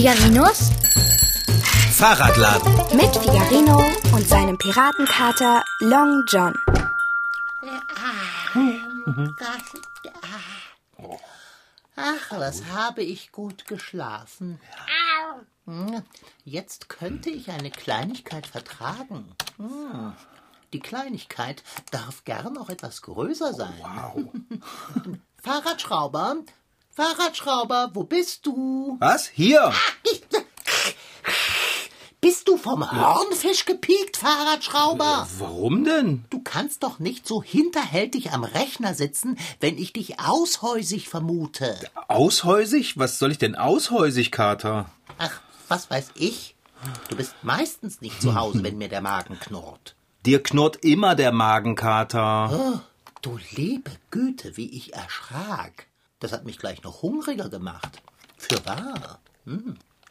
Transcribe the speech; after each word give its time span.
Figarinos 0.00 0.70
Fahrradladen. 1.92 2.72
mit 2.96 3.14
Figarino 3.14 3.84
und 4.14 4.26
seinem 4.26 4.56
Piratenkater 4.56 5.62
Long 5.80 6.24
John. 6.26 6.54
Ach, 11.96 12.30
was 12.30 12.64
habe 12.72 13.02
ich 13.02 13.30
gut 13.32 13.66
geschlafen. 13.66 14.58
Hm, 15.66 16.02
Jetzt 16.44 16.88
könnte 16.88 17.28
ich 17.28 17.50
eine 17.50 17.70
Kleinigkeit 17.70 18.46
vertragen. 18.46 19.34
Hm, 19.58 20.14
Die 20.72 20.80
Kleinigkeit 20.80 21.62
darf 21.90 22.24
gern 22.24 22.56
auch 22.56 22.70
etwas 22.70 23.02
größer 23.02 23.52
sein. 23.52 24.50
Fahrradschrauber, 25.42 26.36
Fahrradschrauber, 27.00 27.92
wo 27.94 28.04
bist 28.04 28.44
du? 28.44 28.98
Was? 29.00 29.26
Hier? 29.26 29.72
Bist 32.20 32.46
du 32.46 32.58
vom 32.58 32.90
Hornfisch 32.90 33.64
gepiekt, 33.64 34.18
Fahrradschrauber? 34.18 35.26
Warum 35.38 35.84
denn? 35.84 36.26
Du 36.28 36.42
kannst 36.42 36.82
doch 36.82 36.98
nicht 36.98 37.26
so 37.26 37.42
hinterhältig 37.42 38.32
am 38.32 38.44
Rechner 38.44 38.92
sitzen, 38.92 39.38
wenn 39.60 39.78
ich 39.78 39.94
dich 39.94 40.20
aushäusig 40.20 41.08
vermute. 41.08 41.74
Aushäusig? 42.08 42.98
Was 42.98 43.18
soll 43.18 43.30
ich 43.30 43.38
denn 43.38 43.54
aushäusig, 43.54 44.30
Kater? 44.30 44.90
Ach, 45.16 45.40
was 45.68 45.88
weiß 45.88 46.10
ich? 46.16 46.54
Du 47.08 47.16
bist 47.16 47.34
meistens 47.40 48.02
nicht 48.02 48.20
zu 48.20 48.34
Hause, 48.34 48.62
wenn 48.62 48.76
mir 48.76 48.90
der 48.90 49.00
Magen 49.00 49.40
knurrt. 49.40 49.96
Dir 50.26 50.42
knurrt 50.42 50.84
immer 50.84 51.14
der 51.14 51.32
Magenkater. 51.32 52.50
Oh, 52.52 52.80
du 53.22 53.38
liebe 53.52 53.92
Güte, 54.10 54.58
wie 54.58 54.68
ich 54.68 54.92
erschrak. 54.92 55.86
Das 56.20 56.32
hat 56.32 56.44
mich 56.44 56.58
gleich 56.58 56.82
noch 56.82 57.02
hungriger 57.02 57.48
gemacht. 57.48 58.02
Für 58.36 58.64
wahr. 58.64 59.20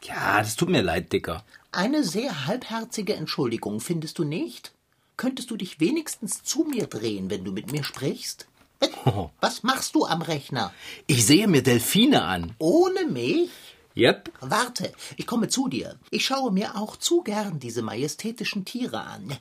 Ja, 0.02 0.38
das 0.38 0.56
tut 0.56 0.68
mir 0.68 0.82
leid, 0.82 1.12
Dicker. 1.12 1.44
Eine 1.72 2.04
sehr 2.04 2.46
halbherzige 2.46 3.14
Entschuldigung, 3.14 3.80
findest 3.80 4.18
du 4.18 4.24
nicht? 4.24 4.72
Könntest 5.16 5.50
du 5.50 5.56
dich 5.56 5.80
wenigstens 5.80 6.42
zu 6.42 6.64
mir 6.64 6.86
drehen, 6.86 7.30
wenn 7.30 7.44
du 7.44 7.52
mit 7.52 7.70
mir 7.70 7.84
sprichst? 7.84 8.46
Was 9.40 9.62
machst 9.62 9.94
du 9.94 10.06
am 10.06 10.22
Rechner? 10.22 10.72
Ich 11.06 11.26
sehe 11.26 11.46
mir 11.46 11.62
Delfine 11.62 12.24
an. 12.24 12.54
Ohne 12.58 13.04
mich? 13.06 13.50
Yep. 13.96 14.32
Warte, 14.40 14.92
ich 15.16 15.26
komme 15.26 15.48
zu 15.48 15.68
dir. 15.68 15.96
Ich 16.10 16.24
schaue 16.24 16.50
mir 16.50 16.76
auch 16.76 16.96
zu 16.96 17.22
gern 17.22 17.58
diese 17.58 17.82
majestätischen 17.82 18.64
Tiere 18.64 19.02
an. 19.02 19.36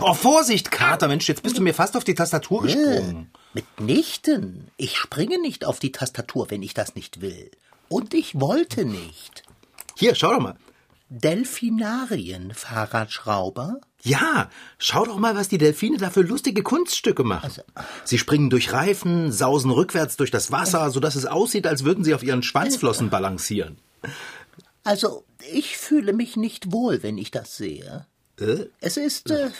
Oh, 0.00 0.14
Vorsicht, 0.14 0.70
Kater, 0.70 1.08
Mensch, 1.08 1.28
jetzt 1.28 1.42
bist 1.42 1.58
du 1.58 1.62
mir 1.62 1.74
fast 1.74 1.96
auf 1.96 2.04
die 2.04 2.14
Tastatur 2.14 2.62
gesprungen. 2.62 3.30
Mitnichten. 3.52 4.70
Ich 4.76 4.96
springe 4.96 5.40
nicht 5.40 5.64
auf 5.64 5.78
die 5.78 5.92
Tastatur, 5.92 6.50
wenn 6.50 6.62
ich 6.62 6.74
das 6.74 6.94
nicht 6.94 7.20
will. 7.20 7.50
Und 7.88 8.14
ich 8.14 8.40
wollte 8.40 8.84
nicht. 8.84 9.44
Hier, 9.96 10.14
schau 10.14 10.32
doch 10.32 10.40
mal. 10.40 10.56
Delfinarien, 11.08 12.52
Fahrradschrauber? 12.54 13.80
Ja, 14.02 14.50
schau 14.78 15.04
doch 15.04 15.18
mal, 15.18 15.36
was 15.36 15.48
die 15.48 15.58
Delfine 15.58 15.98
da 15.98 16.10
für 16.10 16.22
lustige 16.22 16.62
Kunststücke 16.62 17.24
machen. 17.24 17.52
Sie 18.04 18.18
springen 18.18 18.50
durch 18.50 18.72
Reifen, 18.72 19.30
sausen 19.30 19.70
rückwärts 19.70 20.16
durch 20.16 20.30
das 20.30 20.50
Wasser, 20.50 20.90
sodass 20.90 21.14
es 21.14 21.26
aussieht, 21.26 21.66
als 21.66 21.84
würden 21.84 22.04
sie 22.04 22.14
auf 22.14 22.22
ihren 22.22 22.42
Schwanzflossen 22.42 23.10
balancieren. 23.10 23.78
Also, 24.82 25.24
ich 25.52 25.78
fühle 25.78 26.12
mich 26.12 26.36
nicht 26.36 26.72
wohl, 26.72 27.02
wenn 27.02 27.16
ich 27.16 27.30
das 27.30 27.56
sehe. 27.56 28.06
Äh? 28.40 28.66
Es 28.80 28.96
ist 28.96 29.30
äh, 29.30 29.50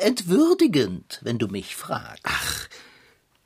entwürdigend, 0.00 1.20
wenn 1.22 1.38
du 1.38 1.48
mich 1.48 1.76
fragst. 1.76 2.68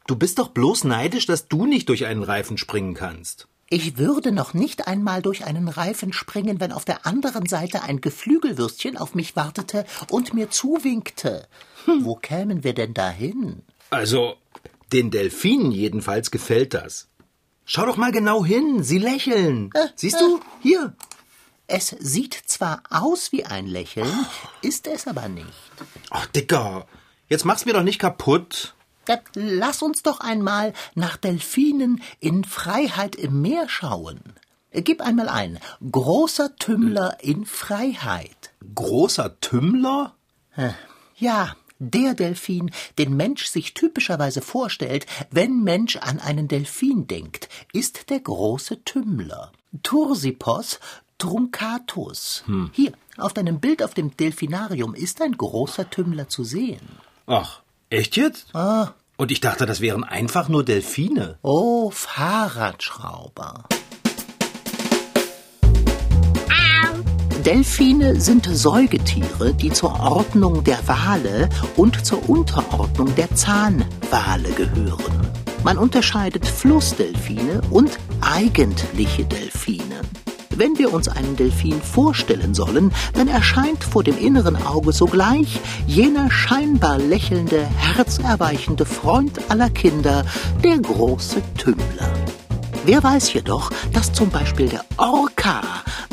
Du 0.07 0.17
bist 0.17 0.39
doch 0.39 0.49
bloß 0.49 0.85
neidisch, 0.85 1.27
dass 1.27 1.49
du 1.49 1.67
nicht 1.67 1.89
durch 1.89 2.07
einen 2.07 2.23
Reifen 2.23 2.57
springen 2.57 2.95
kannst. 2.95 3.47
Ich 3.71 3.99
würde 3.99 4.33
noch 4.33 4.55
nicht 4.55 4.89
einmal 4.89 5.21
durch 5.21 5.45
einen 5.45 5.69
Reifen 5.69 6.15
springen, 6.15 6.59
wenn 6.59 6.73
auf 6.73 6.87
der 6.87 7.05
anderen 7.05 7.47
Seite 7.47 7.83
ein 7.83 8.01
Geflügelwürstchen 8.01 8.97
auf 8.97 9.15
mich 9.15 9.37
wartete 9.37 9.85
und 10.11 10.33
mir 10.33 10.49
zuwinkte. 10.49 11.47
Wo 12.01 12.15
kämen 12.15 12.65
wir 12.65 12.73
denn 12.73 12.95
dahin? 12.95 13.63
Also, 13.91 14.37
den 14.93 15.11
Delfinen 15.11 15.71
jedenfalls 15.71 16.31
gefällt 16.31 16.73
das. 16.73 17.09
Schau 17.67 17.85
doch 17.85 17.99
mal 17.99 18.13
genau 18.13 18.43
hin, 18.43 18.83
sie 18.83 18.99
lächeln. 18.99 19.71
Siehst 19.95 20.19
du? 20.19 20.41
Hier. 20.63 20.95
Es 21.71 21.95
sieht 22.01 22.33
zwar 22.47 22.83
aus 22.89 23.31
wie 23.31 23.45
ein 23.45 23.67
Lächeln, 23.67 24.27
ist 24.63 24.87
es 24.87 25.07
aber 25.07 25.29
nicht. 25.29 25.47
Ach, 26.09 26.25
Dicker, 26.27 26.87
jetzt 27.29 27.45
mach's 27.45 27.67
mir 27.67 27.75
doch 27.75 27.83
nicht 27.83 27.99
kaputt. 27.99 28.75
Ja, 29.07 29.21
Lass 29.35 29.83
uns 29.83 30.03
doch 30.03 30.21
einmal 30.21 30.73
nach 30.95 31.19
Delfinen 31.19 32.03
in 32.21 32.45
Freiheit 32.45 33.17
im 33.17 33.43
Meer 33.43 33.69
schauen. 33.69 34.21
Gib 34.73 35.03
einmal 35.03 35.29
ein. 35.29 35.59
Großer 35.93 36.57
Tümmler 36.57 37.19
in 37.21 37.45
Freiheit. 37.45 38.51
Großer 38.75 39.39
Tümmler? 39.41 40.15
Ja, 41.17 41.55
der 41.79 42.15
Delfin, 42.15 42.71
den 42.97 43.15
Mensch 43.15 43.47
sich 43.47 43.75
typischerweise 43.75 44.41
vorstellt, 44.41 45.07
wenn 45.31 45.63
Mensch 45.63 45.97
an 45.97 46.19
einen 46.19 46.49
Delfin 46.49 47.07
denkt, 47.07 47.51
ist 47.75 48.09
der 48.09 48.21
große 48.21 48.85
Tümmler. 48.85 49.53
Tursipos 49.83 50.81
truncatus. 51.19 52.45
Hier, 52.73 52.93
auf 53.17 53.33
deinem 53.35 53.61
Bild 53.61 53.83
auf 53.83 53.95
dem 53.95 54.17
Delfinarium 54.17 54.95
ist 54.95 55.21
ein 55.21 55.33
großer 55.37 55.91
Tümmler 55.91 56.29
zu 56.29 56.45
sehen. 56.45 56.81
Ach, 57.27 57.61
echt 57.91 58.17
jetzt? 58.17 58.55
Ah, 58.55 58.93
Und 59.17 59.31
ich 59.33 59.41
dachte, 59.41 59.67
das 59.67 59.81
wären 59.81 60.05
einfach 60.05 60.49
nur 60.49 60.65
Delfine. 60.65 61.39
oh, 61.43 61.91
Fahrradschrauber. 61.91 63.65
Delfine 67.45 68.21
sind 68.21 68.47
Säugetiere, 68.51 69.55
die 69.55 69.71
zur 69.73 69.99
Ordnung 70.01 70.65
der 70.65 70.87
Wale 70.87 71.49
und 71.77 72.05
zur 72.05 72.29
Unterordnung 72.29 73.15
der 73.15 73.35
Zahnwale 73.35 74.51
gehören. 74.51 75.27
Man 75.65 75.79
unterscheidet 75.79 76.47
Flussdelfine 76.47 77.63
und 77.71 77.99
eigentliche 78.21 79.25
Delfine. 79.25 80.01
Wenn 80.59 80.77
wir 80.77 80.93
uns 80.93 81.07
einen 81.07 81.37
Delfin 81.37 81.81
vorstellen 81.81 82.53
sollen, 82.53 82.91
dann 83.15 83.29
erscheint 83.29 83.85
vor 83.85 84.03
dem 84.03 84.19
inneren 84.19 84.57
Auge 84.57 84.91
sogleich 84.91 85.61
jener 85.87 86.33
scheinbar 86.33 86.99
lächelnde, 86.99 87.65
herzerweichende 87.77 88.85
Freund 88.85 89.39
aller 89.53 89.71
Kinder, 89.71 90.25
der 90.65 90.79
große 90.79 91.43
Tümmler. 91.57 92.13
Wer 92.85 93.05
weiß 93.05 93.35
jedoch, 93.35 93.71
dass 93.93 94.13
zum 94.13 94.31
Beispiel 94.31 94.69
der 94.69 94.85
Orca, 94.97 95.61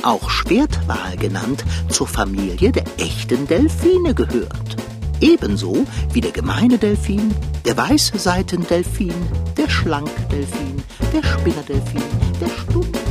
auch 0.03 0.29
Schwertwal 0.29 1.17
genannt, 1.17 1.65
zur 1.89 2.05
Familie 2.05 2.71
der 2.71 2.83
echten 2.97 3.47
Delfine 3.47 4.13
gehört. 4.13 4.75
Ebenso 5.21 5.87
wie 6.13 6.21
der 6.21 6.31
gemeine 6.31 6.77
Delfin, 6.77 7.33
der 7.65 7.77
weiße 7.77 8.19
Seitendelfin, 8.19 9.15
der 9.57 9.69
Schlankdelfin, 9.69 10.83
der 11.11 11.23
Spinnerdelfin, 11.23 12.03
der 12.39 12.49
Stumm. 12.61 13.04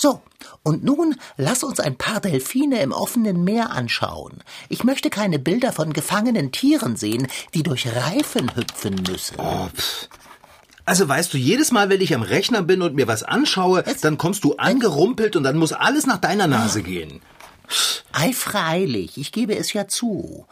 So, 0.00 0.22
und 0.62 0.82
nun 0.82 1.16
lass 1.36 1.62
uns 1.62 1.78
ein 1.78 1.94
paar 1.94 2.20
Delfine 2.20 2.80
im 2.80 2.90
offenen 2.90 3.44
Meer 3.44 3.70
anschauen. 3.72 4.42
Ich 4.70 4.82
möchte 4.82 5.10
keine 5.10 5.38
Bilder 5.38 5.72
von 5.72 5.92
gefangenen 5.92 6.52
Tieren 6.52 6.96
sehen, 6.96 7.26
die 7.52 7.62
durch 7.62 7.86
Reifen 7.86 8.56
hüpfen 8.56 8.94
müssen. 9.06 9.36
Also 10.86 11.06
weißt 11.06 11.34
du, 11.34 11.36
jedes 11.36 11.70
Mal, 11.70 11.90
wenn 11.90 12.00
ich 12.00 12.14
am 12.14 12.22
Rechner 12.22 12.62
bin 12.62 12.80
und 12.80 12.94
mir 12.94 13.08
was 13.08 13.22
anschaue, 13.22 13.84
dann 14.00 14.16
kommst 14.16 14.42
du 14.42 14.54
angerumpelt 14.56 15.36
und 15.36 15.42
dann 15.42 15.58
muss 15.58 15.74
alles 15.74 16.06
nach 16.06 16.16
deiner 16.16 16.46
Nase 16.46 16.80
gehen. 16.80 17.20
Ei, 18.12 18.32
freilich, 18.32 19.18
ich 19.18 19.32
gebe 19.32 19.54
es 19.54 19.74
ja 19.74 19.86
zu. 19.86 20.46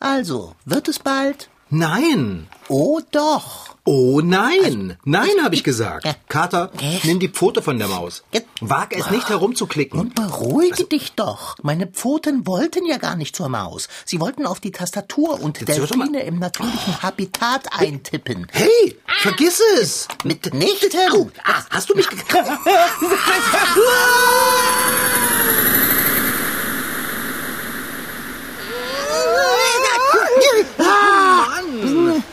Also, 0.00 0.54
wird 0.64 0.88
es 0.88 0.98
bald? 0.98 1.50
Nein. 1.74 2.48
Oh 2.68 3.00
doch. 3.12 3.76
Oh 3.86 4.20
nein. 4.22 4.98
Nein, 5.04 5.30
habe 5.42 5.54
ich 5.54 5.64
gesagt. 5.64 6.06
Kater, 6.28 6.70
nimm 7.04 7.18
die 7.18 7.30
Pfote 7.30 7.62
von 7.62 7.78
der 7.78 7.88
Maus. 7.88 8.24
Wag 8.60 8.94
es 8.94 9.10
nicht 9.10 9.30
herumzuklicken. 9.30 9.98
Nun 9.98 10.12
beruhige 10.12 10.84
dich 10.84 11.14
doch. 11.14 11.56
Meine 11.62 11.86
Pfoten 11.86 12.46
wollten 12.46 12.84
ja 12.84 12.98
gar 12.98 13.16
nicht 13.16 13.34
zur 13.34 13.48
Maus. 13.48 13.88
Sie 14.04 14.20
wollten 14.20 14.44
auf 14.44 14.60
die 14.60 14.70
Tastatur 14.70 15.40
und 15.40 15.66
Delfine 15.66 16.24
im 16.24 16.40
natürlichen 16.40 17.02
Habitat 17.02 17.68
eintippen. 17.72 18.48
Hey, 18.52 18.98
vergiss 19.22 19.62
es. 19.80 20.08
Mitnichten. 20.24 21.32
Ach, 21.42 21.70
hast 21.70 21.88
du 21.88 21.94
mich... 21.94 22.06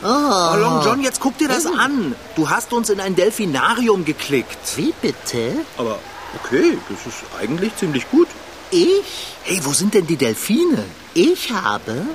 Mann! 0.00 0.12
Oh, 0.12 0.56
Long 0.56 0.84
John, 0.84 1.02
jetzt 1.02 1.20
guck 1.20 1.36
dir 1.38 1.48
das 1.48 1.66
an. 1.66 2.14
Du 2.36 2.48
hast 2.48 2.72
uns 2.72 2.90
in 2.90 3.00
ein 3.00 3.14
Delfinarium 3.14 4.04
geklickt. 4.04 4.76
Wie 4.76 4.94
bitte? 5.00 5.56
Aber 5.76 5.98
okay, 6.42 6.78
das 6.88 7.06
ist 7.06 7.22
eigentlich 7.38 7.76
ziemlich 7.76 8.10
gut. 8.10 8.28
Ich? 8.70 9.34
Hey, 9.44 9.60
wo 9.64 9.72
sind 9.72 9.94
denn 9.94 10.06
die 10.06 10.16
Delfine? 10.16 10.84
Ich 11.14 11.52
habe? 11.52 12.06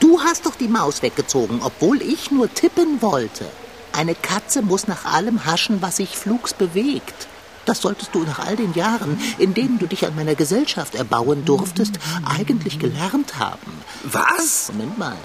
Du 0.00 0.20
hast 0.20 0.46
doch 0.46 0.54
die 0.54 0.68
Maus 0.68 1.02
weggezogen, 1.02 1.60
obwohl 1.62 2.00
ich 2.00 2.30
nur 2.30 2.52
tippen 2.52 3.02
wollte. 3.02 3.46
Eine 3.92 4.14
Katze 4.14 4.62
muss 4.62 4.88
nach 4.88 5.04
allem 5.04 5.44
haschen, 5.44 5.82
was 5.82 5.96
sich 5.96 6.16
flugs 6.16 6.54
bewegt. 6.54 7.26
Das 7.66 7.80
solltest 7.80 8.14
du 8.14 8.20
nach 8.20 8.38
all 8.38 8.56
den 8.56 8.72
Jahren, 8.74 9.20
in 9.38 9.54
denen 9.54 9.78
du 9.78 9.86
dich 9.86 10.06
an 10.06 10.16
meiner 10.16 10.34
Gesellschaft 10.34 10.94
erbauen 10.94 11.44
durftest, 11.44 11.94
eigentlich 12.24 12.78
gelernt 12.78 13.38
haben. 13.38 13.82
Was? 14.04 14.70
Moment 14.72 14.98
mal. 14.98 15.18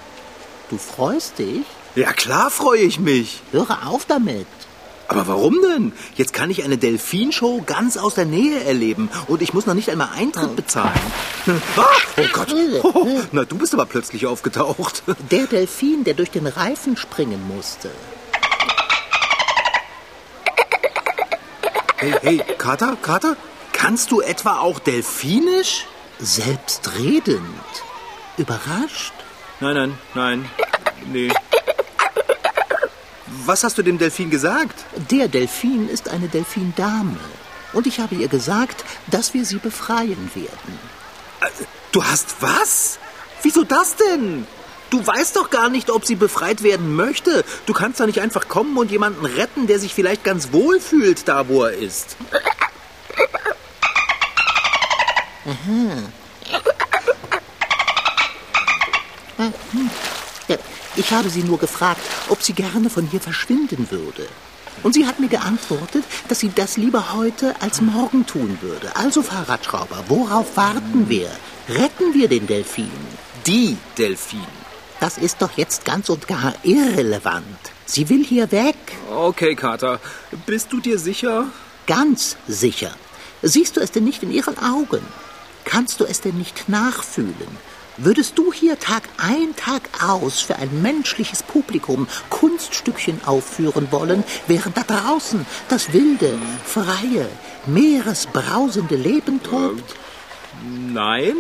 Du 0.69 0.77
freust 0.77 1.39
dich? 1.39 1.65
Ja, 1.95 2.11
klar 2.13 2.51
freue 2.51 2.81
ich 2.81 2.99
mich. 2.99 3.41
Höre 3.51 3.87
auf 3.87 4.05
damit. 4.05 4.47
Aber 5.07 5.27
warum 5.27 5.55
denn? 5.61 5.93
Jetzt 6.15 6.33
kann 6.33 6.49
ich 6.49 6.65
eine 6.65 6.77
Delfinshow 6.77 7.63
ganz 7.65 7.95
aus 7.95 8.15
der 8.15 8.25
Nähe 8.25 8.63
erleben 8.65 9.09
und 9.27 9.41
ich 9.41 9.53
muss 9.53 9.65
noch 9.65 9.73
nicht 9.73 9.89
einmal 9.89 10.09
Eintritt 10.15 10.55
bezahlen. 10.55 10.99
Ah, 11.77 11.85
oh 12.17 12.23
Gott. 12.33 12.53
Oh, 12.83 13.07
na, 13.31 13.45
du 13.45 13.57
bist 13.57 13.73
aber 13.73 13.85
plötzlich 13.85 14.25
aufgetaucht. 14.25 15.03
Der 15.31 15.47
Delfin, 15.47 16.03
der 16.03 16.13
durch 16.13 16.29
den 16.29 16.45
Reifen 16.45 16.97
springen 16.97 17.41
musste. 17.47 17.89
Hey, 21.95 22.13
hey, 22.21 22.43
Kater, 22.57 22.97
Kater, 23.01 23.37
kannst 23.71 24.11
du 24.11 24.19
etwa 24.19 24.59
auch 24.59 24.79
Delfinisch? 24.79 25.85
Selbstredend. 26.19 27.39
Überrascht? 28.35 29.13
Nein, 29.59 29.73
nein, 29.75 29.97
nein. 30.13 30.49
Nee. 31.11 31.31
Was 33.45 33.63
hast 33.63 33.77
du 33.77 33.81
dem 33.81 33.97
Delfin 33.97 34.29
gesagt? 34.29 34.85
Der 35.09 35.27
Delfin 35.27 35.89
ist 35.89 36.09
eine 36.09 36.27
Delfindame. 36.27 37.17
Und 37.73 37.87
ich 37.87 37.99
habe 37.99 38.15
ihr 38.15 38.27
gesagt, 38.27 38.85
dass 39.07 39.33
wir 39.33 39.45
sie 39.45 39.57
befreien 39.57 40.29
werden. 40.35 40.79
Du 41.91 42.03
hast 42.03 42.35
was? 42.41 42.99
Wieso 43.41 43.63
das 43.63 43.95
denn? 43.95 44.45
Du 44.89 45.05
weißt 45.05 45.35
doch 45.35 45.49
gar 45.49 45.69
nicht, 45.69 45.89
ob 45.89 46.05
sie 46.05 46.15
befreit 46.15 46.63
werden 46.63 46.95
möchte. 46.95 47.43
Du 47.65 47.73
kannst 47.73 47.99
doch 47.99 48.05
nicht 48.05 48.21
einfach 48.21 48.47
kommen 48.47 48.77
und 48.77 48.91
jemanden 48.91 49.25
retten, 49.25 49.67
der 49.67 49.79
sich 49.79 49.93
vielleicht 49.93 50.23
ganz 50.23 50.53
wohl 50.53 50.79
fühlt, 50.79 51.27
da 51.27 51.47
wo 51.47 51.63
er 51.63 51.73
ist. 51.73 52.15
Aha. 55.45 56.11
Ja, 59.37 60.57
ich 60.95 61.11
habe 61.11 61.29
sie 61.29 61.43
nur 61.43 61.59
gefragt, 61.59 62.01
ob 62.29 62.41
sie 62.41 62.53
gerne 62.53 62.89
von 62.89 63.05
hier 63.05 63.19
verschwinden 63.19 63.91
würde. 63.91 64.27
Und 64.83 64.93
sie 64.93 65.05
hat 65.07 65.19
mir 65.19 65.27
geantwortet, 65.27 66.03
dass 66.27 66.39
sie 66.39 66.51
das 66.53 66.77
lieber 66.77 67.13
heute 67.13 67.55
als 67.61 67.81
morgen 67.81 68.25
tun 68.25 68.57
würde. 68.61 68.95
Also, 68.95 69.21
Fahrradschrauber, 69.23 70.05
worauf 70.07 70.55
warten 70.55 71.09
wir? 71.09 71.29
Retten 71.69 72.13
wir 72.13 72.27
den 72.27 72.47
Delfin. 72.47 72.91
Die 73.45 73.77
Delfin. 73.97 74.45
Das 74.99 75.17
ist 75.17 75.41
doch 75.41 75.51
jetzt 75.57 75.85
ganz 75.85 76.09
und 76.09 76.27
gar 76.27 76.53
irrelevant. 76.63 77.45
Sie 77.85 78.09
will 78.09 78.23
hier 78.23 78.51
weg. 78.51 78.75
Okay, 79.11 79.55
Kater. 79.55 79.99
Bist 80.45 80.71
du 80.71 80.79
dir 80.79 80.97
sicher? 80.97 81.45
Ganz 81.85 82.37
sicher. 82.47 82.91
Siehst 83.41 83.77
du 83.77 83.81
es 83.81 83.91
denn 83.91 84.03
nicht 84.03 84.23
in 84.23 84.31
ihren 84.31 84.57
Augen? 84.57 85.01
Kannst 85.65 85.99
du 85.99 86.05
es 86.05 86.21
denn 86.21 86.37
nicht 86.37 86.69
nachfühlen? 86.69 87.57
Würdest 87.97 88.37
du 88.37 88.53
hier 88.53 88.77
Tag 88.77 89.03
ein, 89.17 89.55
Tag 89.55 89.81
aus 90.07 90.39
für 90.41 90.57
ein 90.57 90.83
menschliches 90.83 91.41
Publikum 91.41 92.07
Kunststückchen 92.29 93.21
aufführen 93.25 93.87
wollen, 93.89 94.23
während 94.45 94.77
da 94.77 94.83
draußen 94.83 95.47
das 95.67 95.93
wilde, 95.93 96.37
freie, 96.63 97.27
meeresbrausende 97.65 98.95
Leben 98.95 99.41
tobt? 99.41 99.91
Äh, 99.91 100.93
nein. 100.93 101.35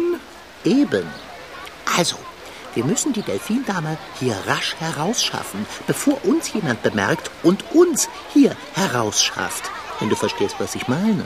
Eben. 0.65 1.05
Also, 1.95 2.17
wir 2.73 2.83
müssen 2.83 3.13
die 3.13 3.21
Delfindame 3.21 3.97
hier 4.19 4.35
rasch 4.47 4.75
herausschaffen, 4.79 5.65
bevor 5.85 6.25
uns 6.25 6.51
jemand 6.53 6.81
bemerkt 6.81 7.29
und 7.43 7.71
uns 7.73 8.09
hier 8.33 8.55
herausschafft. 8.73 9.69
Wenn 9.99 10.09
du 10.09 10.15
verstehst, 10.15 10.55
was 10.57 10.73
ich 10.73 10.87
meine. 10.87 11.23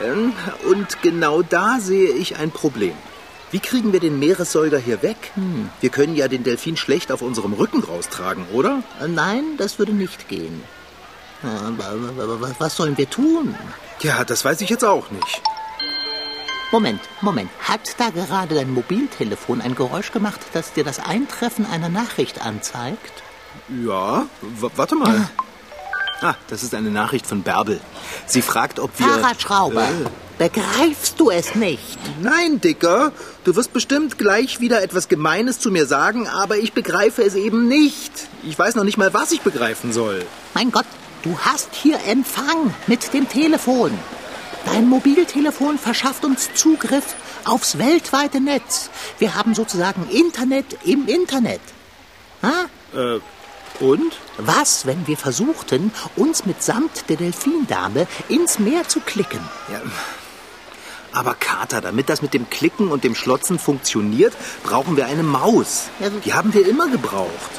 Ähm, 0.00 0.32
und 0.70 1.02
genau 1.02 1.42
da 1.42 1.80
sehe 1.80 2.10
ich 2.12 2.36
ein 2.36 2.52
Problem. 2.52 2.94
Wie 3.50 3.60
kriegen 3.60 3.92
wir 3.92 4.00
den 4.00 4.18
Meeressäuger 4.18 4.78
hier 4.78 5.02
weg? 5.02 5.16
Hm. 5.34 5.70
Wir 5.80 5.90
können 5.90 6.14
ja 6.14 6.28
den 6.28 6.44
Delfin 6.44 6.76
schlecht 6.76 7.10
auf 7.10 7.22
unserem 7.22 7.54
Rücken 7.54 7.82
raustragen, 7.82 8.44
oder? 8.52 8.82
Äh, 9.00 9.08
nein, 9.08 9.44
das 9.56 9.78
würde 9.78 9.92
nicht 9.92 10.28
gehen. 10.28 10.62
Was 12.58 12.76
sollen 12.76 12.98
wir 12.98 13.08
tun? 13.08 13.54
Ja, 14.00 14.24
das 14.24 14.44
weiß 14.44 14.60
ich 14.60 14.70
jetzt 14.70 14.84
auch 14.84 15.10
nicht. 15.10 15.42
Moment, 16.70 17.00
Moment. 17.22 17.50
Hat 17.60 17.80
da 17.98 18.10
gerade 18.10 18.54
dein 18.54 18.70
Mobiltelefon 18.70 19.62
ein 19.62 19.74
Geräusch 19.74 20.12
gemacht, 20.12 20.40
das 20.52 20.74
dir 20.74 20.84
das 20.84 20.98
Eintreffen 20.98 21.64
einer 21.64 21.88
Nachricht 21.88 22.44
anzeigt? 22.44 23.22
Ja, 23.82 24.26
warte 24.76 24.94
mal. 24.94 25.08
Ah, 25.08 25.42
das 26.48 26.62
ist 26.62 26.74
eine 26.74 26.90
Nachricht 26.90 27.26
von 27.26 27.42
Bärbel. 27.42 27.80
Sie 28.26 28.42
fragt, 28.42 28.80
ob 28.80 28.98
wir... 28.98 29.06
Fahrradschrauber. 29.06 29.82
Äh. 29.84 30.08
Begreifst 30.38 31.18
du 31.18 31.30
es 31.30 31.56
nicht? 31.56 31.98
Nein, 32.22 32.60
Dicker. 32.60 33.10
Du 33.42 33.56
wirst 33.56 33.72
bestimmt 33.72 34.18
gleich 34.18 34.60
wieder 34.60 34.82
etwas 34.82 35.08
Gemeines 35.08 35.58
zu 35.58 35.72
mir 35.72 35.86
sagen, 35.86 36.28
aber 36.28 36.58
ich 36.58 36.72
begreife 36.72 37.22
es 37.22 37.34
eben 37.34 37.66
nicht. 37.66 38.12
Ich 38.44 38.56
weiß 38.56 38.76
noch 38.76 38.84
nicht 38.84 38.98
mal, 38.98 39.12
was 39.12 39.32
ich 39.32 39.40
begreifen 39.40 39.92
soll. 39.92 40.24
Mein 40.54 40.70
Gott, 40.70 40.86
du 41.24 41.36
hast 41.40 41.74
hier 41.74 41.98
Empfang 42.06 42.72
mit 42.86 43.12
dem 43.12 43.28
Telefon. 43.28 43.90
Dein 44.64 44.88
Mobiltelefon 44.88 45.76
verschafft 45.76 46.24
uns 46.24 46.50
Zugriff 46.54 47.16
aufs 47.44 47.78
weltweite 47.78 48.40
Netz. 48.40 48.90
Wir 49.18 49.34
haben 49.34 49.54
sozusagen 49.54 50.08
Internet 50.08 50.66
im 50.84 51.08
Internet. 51.08 51.60
Ha? 52.42 52.66
Äh, 52.94 53.20
und? 53.80 54.14
Was, 54.36 54.86
wenn 54.86 55.06
wir 55.06 55.16
versuchten, 55.16 55.92
uns 56.16 56.46
mitsamt 56.46 57.08
der 57.08 57.16
Delfindame 57.16 58.06
ins 58.28 58.58
Meer 58.58 58.86
zu 58.88 59.00
klicken? 59.00 59.40
Ja, 59.70 59.80
aber 61.12 61.34
Kater, 61.34 61.80
damit 61.80 62.08
das 62.08 62.22
mit 62.22 62.34
dem 62.34 62.50
Klicken 62.50 62.88
und 62.88 63.02
dem 63.02 63.14
Schlotzen 63.14 63.58
funktioniert, 63.58 64.34
brauchen 64.62 64.96
wir 64.96 65.06
eine 65.06 65.22
Maus. 65.22 65.88
Die 66.24 66.34
haben 66.34 66.52
wir 66.54 66.68
immer 66.68 66.88
gebraucht. 66.88 67.50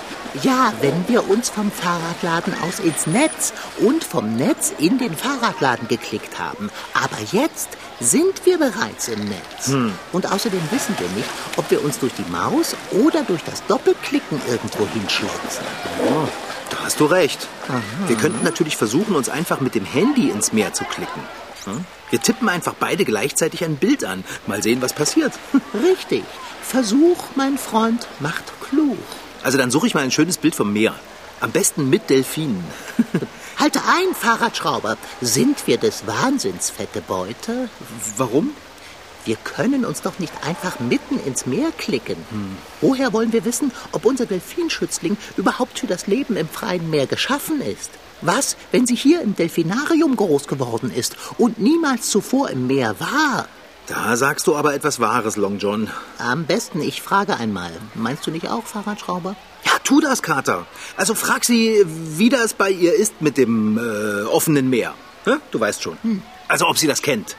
Ja, 0.43 0.71
wenn 0.81 1.07
wir 1.07 1.27
uns 1.27 1.49
vom 1.49 1.71
Fahrradladen 1.71 2.53
aus 2.61 2.79
ins 2.79 3.07
Netz 3.07 3.51
und 3.79 4.03
vom 4.03 4.35
Netz 4.35 4.71
in 4.77 4.99
den 4.99 5.15
Fahrradladen 5.15 5.87
geklickt 5.87 6.37
haben. 6.37 6.69
Aber 6.93 7.17
jetzt 7.31 7.69
sind 7.99 8.45
wir 8.45 8.57
bereits 8.57 9.07
im 9.07 9.23
Netz. 9.25 9.67
Hm. 9.67 9.93
Und 10.11 10.31
außerdem 10.31 10.61
wissen 10.71 10.95
wir 10.97 11.07
nicht, 11.09 11.29
ob 11.57 11.69
wir 11.69 11.83
uns 11.83 11.99
durch 11.99 12.13
die 12.13 12.29
Maus 12.31 12.75
oder 12.91 13.23
durch 13.23 13.43
das 13.43 13.65
Doppelklicken 13.67 14.41
irgendwo 14.47 14.87
hinschlotzen. 14.87 15.65
Oh, 16.07 16.27
da 16.69 16.77
hast 16.83 16.99
du 16.99 17.05
recht. 17.05 17.47
Aha. 17.67 17.81
Wir 18.07 18.15
könnten 18.15 18.43
natürlich 18.43 18.77
versuchen, 18.77 19.15
uns 19.15 19.29
einfach 19.29 19.59
mit 19.59 19.75
dem 19.75 19.85
Handy 19.85 20.29
ins 20.29 20.53
Meer 20.53 20.73
zu 20.73 20.85
klicken. 20.85 21.21
Hm? 21.65 21.85
Wir 22.09 22.21
tippen 22.21 22.49
einfach 22.49 22.73
beide 22.79 23.05
gleichzeitig 23.05 23.63
ein 23.63 23.75
Bild 23.75 24.05
an. 24.05 24.23
Mal 24.47 24.63
sehen, 24.63 24.81
was 24.81 24.93
passiert. 24.93 25.33
Richtig. 25.73 26.23
Versuch, 26.61 27.17
mein 27.35 27.57
Freund, 27.57 28.07
macht 28.19 28.45
klug. 28.69 28.97
Also 29.43 29.57
dann 29.57 29.71
suche 29.71 29.87
ich 29.87 29.93
mal 29.93 30.03
ein 30.03 30.11
schönes 30.11 30.37
Bild 30.37 30.55
vom 30.55 30.71
Meer. 30.73 30.93
Am 31.41 31.51
besten 31.51 31.89
mit 31.89 32.09
Delfinen. 32.09 32.63
Halte 33.59 33.81
ein, 33.85 34.15
Fahrradschrauber. 34.15 34.97
Sind 35.19 35.67
wir 35.67 35.77
des 35.77 36.07
Wahnsinns 36.07 36.69
fette 36.69 37.01
Beute? 37.01 37.67
Warum? 38.15 38.51
Wir 39.25 39.35
können 39.35 39.83
uns 39.83 40.01
doch 40.01 40.17
nicht 40.17 40.31
einfach 40.45 40.79
mitten 40.79 41.19
ins 41.19 41.45
Meer 41.45 41.73
klicken. 41.77 42.15
Hm. 42.29 42.55
Woher 42.79 43.11
wollen 43.11 43.33
wir 43.33 43.43
wissen, 43.43 43.73
ob 43.91 44.05
unser 44.05 44.25
Delfinschützling 44.25 45.17
überhaupt 45.35 45.79
für 45.79 45.87
das 45.87 46.07
Leben 46.07 46.37
im 46.37 46.47
freien 46.47 46.89
Meer 46.89 47.05
geschaffen 47.05 47.59
ist? 47.59 47.91
Was, 48.21 48.55
wenn 48.71 48.87
sie 48.87 48.95
hier 48.95 49.21
im 49.21 49.35
Delfinarium 49.35 50.15
groß 50.15 50.47
geworden 50.47 50.89
ist 50.89 51.17
und 51.37 51.59
niemals 51.59 52.09
zuvor 52.09 52.49
im 52.51 52.65
Meer 52.67 52.97
war? 53.01 53.49
Da 53.89 54.15
sagst 54.15 54.45
du 54.45 54.55
aber 54.55 54.75
etwas 54.75 54.99
Wahres, 54.99 55.35
Long 55.35 55.57
John. 55.57 55.89
Am 56.19 56.45
besten, 56.45 56.79
ich 56.79 57.01
frage 57.01 57.37
einmal. 57.37 57.71
Meinst 57.95 58.27
du 58.27 58.29
nicht 58.31 58.47
auch, 58.47 58.63
Fahrradschrauber? 58.63 59.35
Ja, 59.65 59.71
tu 59.83 59.99
das, 59.99 60.21
Kater. 60.21 60.67
Also 60.95 61.15
frag 61.15 61.43
sie, 61.43 61.83
wie 61.87 62.29
das 62.29 62.53
bei 62.53 62.69
ihr 62.69 62.93
ist 62.93 63.23
mit 63.23 63.37
dem 63.37 63.79
äh, 63.79 64.25
offenen 64.25 64.69
Meer. 64.69 64.93
Du 65.49 65.59
weißt 65.59 65.81
schon. 65.81 65.97
Hm. 66.03 66.21
Also 66.47 66.67
ob 66.67 66.77
sie 66.77 66.85
das 66.85 67.01
kennt. 67.01 67.35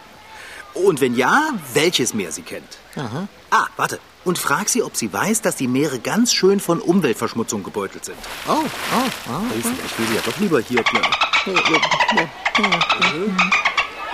Und 0.74 1.00
wenn 1.00 1.14
ja, 1.14 1.50
welches 1.72 2.14
Meer 2.14 2.32
sie 2.32 2.42
kennt. 2.42 2.78
Aha. 2.96 3.28
Ah, 3.50 3.66
warte. 3.76 4.00
Und 4.24 4.38
frag 4.38 4.68
sie, 4.68 4.82
ob 4.82 4.96
sie 4.96 5.12
weiß, 5.12 5.42
dass 5.42 5.54
die 5.54 5.68
Meere 5.68 6.00
ganz 6.00 6.32
schön 6.32 6.58
von 6.58 6.80
Umweltverschmutzung 6.80 7.62
gebeutelt 7.62 8.04
sind. 8.04 8.18
Oh, 8.48 8.54
oh, 8.54 8.64
oh. 8.64 9.30
oh 9.30 9.42
vielleicht 9.62 9.98
will 9.98 10.06
sie 10.08 10.14
ja 10.16 10.22
doch 10.24 10.38
lieber 10.38 10.60
hier 10.60 10.82
bleiben. 10.82 11.14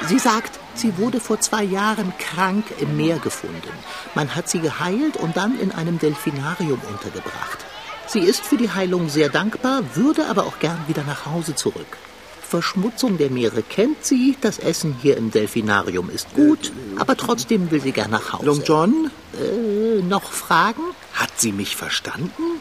Sie 0.04 0.18
sagt, 0.18 0.58
sie 0.74 0.98
wurde 0.98 1.20
vor 1.20 1.40
zwei 1.40 1.64
Jahren 1.64 2.12
krank 2.18 2.64
im 2.78 2.96
Meer 2.96 3.18
gefunden. 3.18 3.72
Man 4.14 4.34
hat 4.34 4.48
sie 4.48 4.60
geheilt 4.60 5.16
und 5.16 5.36
dann 5.36 5.58
in 5.58 5.72
einem 5.72 5.98
Delfinarium 5.98 6.80
untergebracht. 6.90 7.64
Sie 8.06 8.20
ist 8.20 8.44
für 8.44 8.56
die 8.56 8.70
Heilung 8.70 9.08
sehr 9.08 9.30
dankbar, 9.30 9.82
würde 9.94 10.26
aber 10.26 10.44
auch 10.44 10.58
gern 10.60 10.78
wieder 10.86 11.02
nach 11.02 11.26
Hause 11.26 11.54
zurück. 11.54 11.98
Verschmutzung 12.46 13.18
der 13.18 13.30
Meere 13.30 13.62
kennt 13.62 14.04
sie, 14.04 14.36
das 14.40 14.58
Essen 14.60 14.96
hier 15.02 15.16
im 15.16 15.32
Delfinarium 15.32 16.08
ist 16.10 16.32
gut, 16.34 16.72
aber 16.96 17.16
trotzdem 17.16 17.72
will 17.72 17.80
sie 17.80 17.90
gern 17.90 18.10
nach 18.10 18.32
Hause. 18.32 18.46
Long 18.46 18.62
John? 18.62 19.10
Äh, 19.34 20.02
noch 20.02 20.30
Fragen? 20.30 20.82
Hat 21.14 21.30
sie 21.36 21.50
mich 21.50 21.74
verstanden? 21.74 22.60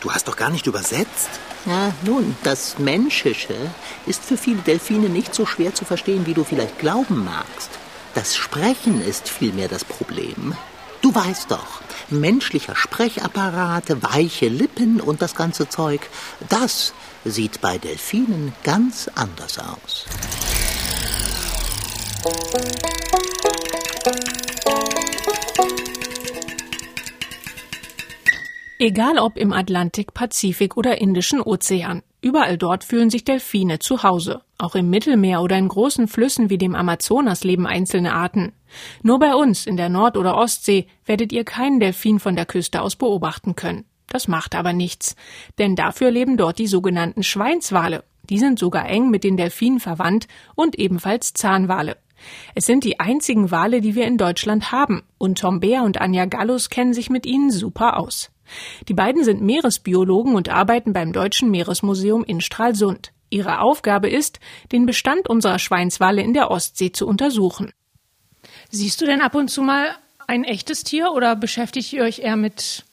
Du 0.00 0.10
hast 0.12 0.28
doch 0.28 0.36
gar 0.36 0.50
nicht 0.50 0.66
übersetzt. 0.66 1.30
Ja, 1.64 1.92
nun, 2.04 2.36
das 2.42 2.78
Menschische 2.78 3.54
ist 4.06 4.24
für 4.24 4.36
viele 4.36 4.62
Delfine 4.62 5.08
nicht 5.08 5.32
so 5.32 5.46
schwer 5.46 5.72
zu 5.74 5.84
verstehen, 5.84 6.26
wie 6.26 6.34
du 6.34 6.42
vielleicht 6.42 6.80
glauben 6.80 7.24
magst. 7.24 7.70
Das 8.14 8.36
Sprechen 8.36 9.00
ist 9.00 9.28
vielmehr 9.28 9.68
das 9.68 9.84
Problem. 9.84 10.56
Du 11.02 11.14
weißt 11.14 11.50
doch, 11.50 11.80
menschlicher 12.10 12.74
Sprechapparat, 12.74 14.02
weiche 14.02 14.48
Lippen 14.48 15.00
und 15.00 15.22
das 15.22 15.34
ganze 15.34 15.68
Zeug, 15.68 16.00
das 16.48 16.94
sieht 17.24 17.60
bei 17.60 17.78
Delfinen 17.78 18.52
ganz 18.64 19.08
anders 19.14 19.58
aus. 19.58 20.06
Egal 28.84 29.20
ob 29.20 29.36
im 29.36 29.52
Atlantik, 29.52 30.12
Pazifik 30.12 30.76
oder 30.76 31.00
Indischen 31.00 31.40
Ozean, 31.40 32.02
überall 32.20 32.58
dort 32.58 32.82
fühlen 32.82 33.10
sich 33.10 33.22
Delfine 33.22 33.78
zu 33.78 34.02
Hause. 34.02 34.42
Auch 34.58 34.74
im 34.74 34.90
Mittelmeer 34.90 35.40
oder 35.40 35.56
in 35.56 35.68
großen 35.68 36.08
Flüssen 36.08 36.50
wie 36.50 36.58
dem 36.58 36.74
Amazonas 36.74 37.44
leben 37.44 37.64
einzelne 37.64 38.12
Arten. 38.12 38.54
Nur 39.04 39.20
bei 39.20 39.36
uns 39.36 39.68
in 39.68 39.76
der 39.76 39.88
Nord- 39.88 40.16
oder 40.16 40.36
Ostsee 40.36 40.88
werdet 41.06 41.32
ihr 41.32 41.44
keinen 41.44 41.78
Delfin 41.78 42.18
von 42.18 42.34
der 42.34 42.44
Küste 42.44 42.82
aus 42.82 42.96
beobachten 42.96 43.54
können. 43.54 43.84
Das 44.08 44.26
macht 44.26 44.56
aber 44.56 44.72
nichts, 44.72 45.14
denn 45.60 45.76
dafür 45.76 46.10
leben 46.10 46.36
dort 46.36 46.58
die 46.58 46.66
sogenannten 46.66 47.22
Schweinswale. 47.22 48.02
Die 48.30 48.38
sind 48.38 48.58
sogar 48.58 48.88
eng 48.88 49.10
mit 49.10 49.22
den 49.22 49.36
Delfinen 49.36 49.78
verwandt 49.78 50.26
und 50.56 50.76
ebenfalls 50.76 51.34
Zahnwale. 51.34 51.98
Es 52.54 52.66
sind 52.66 52.84
die 52.84 53.00
einzigen 53.00 53.50
Wale, 53.50 53.80
die 53.80 53.94
wir 53.94 54.06
in 54.06 54.18
Deutschland 54.18 54.72
haben, 54.72 55.02
und 55.18 55.38
Tom 55.38 55.60
Beer 55.60 55.82
und 55.82 56.00
Anja 56.00 56.26
Gallus 56.26 56.70
kennen 56.70 56.94
sich 56.94 57.10
mit 57.10 57.26
ihnen 57.26 57.50
super 57.50 57.98
aus. 57.98 58.30
Die 58.88 58.94
beiden 58.94 59.24
sind 59.24 59.40
Meeresbiologen 59.40 60.34
und 60.34 60.48
arbeiten 60.48 60.92
beim 60.92 61.12
Deutschen 61.12 61.50
Meeresmuseum 61.50 62.24
in 62.24 62.40
Stralsund. 62.40 63.12
Ihre 63.30 63.60
Aufgabe 63.60 64.10
ist, 64.10 64.40
den 64.72 64.84
Bestand 64.84 65.28
unserer 65.28 65.58
Schweinswale 65.58 66.22
in 66.22 66.34
der 66.34 66.50
Ostsee 66.50 66.92
zu 66.92 67.06
untersuchen. 67.06 67.72
Siehst 68.70 69.00
du 69.00 69.06
denn 69.06 69.22
ab 69.22 69.34
und 69.34 69.48
zu 69.48 69.62
mal 69.62 69.96
ein 70.26 70.44
echtes 70.44 70.84
Tier 70.84 71.12
oder 71.12 71.36
beschäftigt 71.36 71.92
ihr 71.92 72.02
euch 72.02 72.18
eher 72.20 72.36
mit 72.36 72.84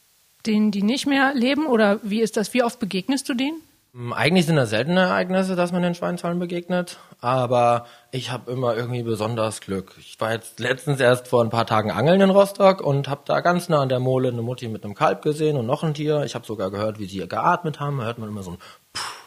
denen, 0.46 0.72
die 0.72 0.84
nicht 0.84 1.08
mehr 1.08 1.34
leben? 1.34 1.66
Oder 1.66 2.00
wie 2.04 2.22
ist 2.22 2.38
das? 2.38 2.54
Wie 2.54 2.64
oft 2.64 2.80
begegnest 2.80 3.28
du 3.28 3.34
denen? 3.34 3.62
Hm, 3.94 4.14
eigentlich 4.14 4.46
sind 4.46 4.56
das 4.56 4.70
seltene 4.70 5.02
Ereignisse, 5.02 5.56
dass 5.56 5.72
man 5.72 5.82
den 5.82 5.96
Schweinswalen 5.96 6.38
begegnet, 6.38 7.00
aber 7.22 7.86
ich 8.12 8.32
habe 8.32 8.52
immer 8.52 8.76
irgendwie 8.76 9.02
besonders 9.02 9.62
Glück. 9.62 9.96
Ich 10.00 10.20
war 10.20 10.32
jetzt 10.32 10.60
letztens 10.60 11.00
erst 11.00 11.28
vor 11.28 11.44
ein 11.44 11.50
paar 11.50 11.66
Tagen 11.66 11.92
angeln 11.92 12.22
in 12.22 12.30
Rostock 12.30 12.82
und 12.82 13.08
habe 13.08 13.22
da 13.26 13.42
ganz 13.42 13.68
nah 13.68 13.82
an 13.82 13.90
der 13.90 14.00
Mole 14.00 14.30
eine 14.30 14.44
Mutti 14.44 14.68
mit 14.68 14.84
einem 14.84 14.94
Kalb 14.94 15.24
gesehen 15.24 15.58
und 15.58 15.66
noch 15.66 15.84
ein 15.84 15.96
Tier. 15.96 16.24
Ich 16.24 16.36
habe 16.36 16.46
sogar 16.46 16.70
gehört, 16.70 17.00
wie 17.00 17.06
sie 17.06 17.28
geatmet 17.28 17.80
haben. 17.80 17.98
Da 17.98 18.06
hört 18.06 18.20
man 18.20 18.30
immer 18.30 18.44
so 18.44 18.52
ein 18.52 18.58
Puh 18.94 19.19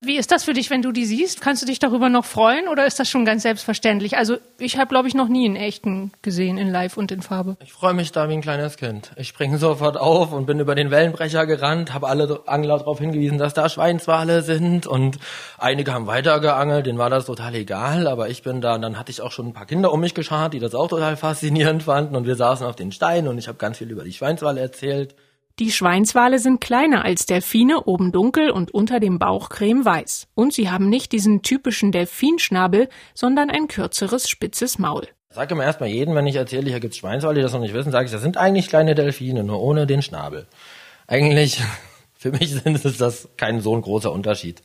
wie 0.00 0.16
ist 0.16 0.30
das 0.30 0.44
für 0.44 0.52
dich, 0.52 0.70
wenn 0.70 0.80
du 0.80 0.92
die 0.92 1.04
siehst? 1.04 1.40
Kannst 1.40 1.60
du 1.60 1.66
dich 1.66 1.80
darüber 1.80 2.08
noch 2.08 2.24
freuen 2.24 2.68
oder 2.68 2.86
ist 2.86 3.00
das 3.00 3.10
schon 3.10 3.24
ganz 3.24 3.42
selbstverständlich? 3.42 4.16
Also 4.16 4.36
ich 4.58 4.78
habe, 4.78 4.88
glaube 4.88 5.08
ich, 5.08 5.14
noch 5.14 5.26
nie 5.26 5.44
einen 5.44 5.56
echten 5.56 6.12
gesehen 6.22 6.56
in 6.56 6.70
Live 6.70 6.96
und 6.96 7.10
in 7.10 7.20
Farbe. 7.20 7.56
Ich 7.64 7.72
freue 7.72 7.94
mich 7.94 8.12
da 8.12 8.28
wie 8.28 8.34
ein 8.34 8.40
kleines 8.40 8.76
Kind. 8.76 9.10
Ich 9.16 9.26
springe 9.26 9.58
sofort 9.58 9.96
auf 9.96 10.32
und 10.32 10.46
bin 10.46 10.60
über 10.60 10.76
den 10.76 10.92
Wellenbrecher 10.92 11.46
gerannt, 11.46 11.94
habe 11.94 12.06
alle 12.06 12.42
Angler 12.46 12.78
darauf 12.78 13.00
hingewiesen, 13.00 13.38
dass 13.38 13.54
da 13.54 13.68
Schweinswale 13.68 14.42
sind 14.42 14.86
und 14.86 15.18
einige 15.58 15.92
haben 15.92 16.06
weitergeangelt, 16.06 16.86
denen 16.86 16.98
war 16.98 17.10
das 17.10 17.26
total 17.26 17.56
egal, 17.56 18.06
aber 18.06 18.28
ich 18.28 18.44
bin 18.44 18.60
da 18.60 18.76
und 18.76 18.82
dann 18.82 19.00
hatte 19.00 19.10
ich 19.10 19.20
auch 19.20 19.32
schon 19.32 19.48
ein 19.48 19.52
paar 19.52 19.66
Kinder 19.66 19.92
um 19.92 19.98
mich 19.98 20.14
geschart, 20.14 20.54
die 20.54 20.60
das 20.60 20.76
auch 20.76 20.88
total 20.88 21.16
faszinierend 21.16 21.82
fanden 21.82 22.14
und 22.14 22.24
wir 22.24 22.36
saßen 22.36 22.64
auf 22.64 22.76
den 22.76 22.92
Steinen 22.92 23.26
und 23.26 23.36
ich 23.38 23.48
habe 23.48 23.58
ganz 23.58 23.78
viel 23.78 23.90
über 23.90 24.04
die 24.04 24.12
Schweinswale 24.12 24.60
erzählt. 24.60 25.16
Die 25.58 25.72
Schweinswale 25.72 26.38
sind 26.38 26.60
kleiner 26.60 27.04
als 27.04 27.26
Delfine, 27.26 27.82
oben 27.82 28.12
dunkel 28.12 28.50
und 28.50 28.72
unter 28.72 29.00
dem 29.00 29.18
Bauch 29.18 29.48
cremeweiß. 29.48 30.28
Und 30.36 30.52
sie 30.52 30.70
haben 30.70 30.88
nicht 30.88 31.10
diesen 31.10 31.42
typischen 31.42 31.90
Delfinschnabel, 31.90 32.88
sondern 33.12 33.50
ein 33.50 33.66
kürzeres, 33.66 34.28
spitzes 34.28 34.78
Maul. 34.78 35.08
Sag 35.30 35.50
immer 35.50 35.64
erstmal 35.64 35.88
jeden, 35.88 36.14
wenn 36.14 36.28
ich 36.28 36.36
erzähle, 36.36 36.70
hier 36.70 36.78
gibt's 36.78 36.98
Schweinswale, 36.98 37.34
die 37.34 37.42
das 37.42 37.52
noch 37.52 37.60
nicht 37.60 37.74
wissen, 37.74 37.90
sage 37.90 38.06
ich, 38.06 38.12
das 38.12 38.22
sind 38.22 38.36
eigentlich 38.36 38.68
kleine 38.68 38.94
Delfine, 38.94 39.42
nur 39.42 39.60
ohne 39.60 39.88
den 39.88 40.00
Schnabel. 40.00 40.46
Eigentlich, 41.08 41.60
für 42.14 42.30
mich 42.30 42.50
sind 42.54 42.84
es 42.84 42.96
das 42.96 43.28
kein 43.36 43.60
so 43.60 43.74
ein 43.74 43.82
großer 43.82 44.12
Unterschied. 44.12 44.62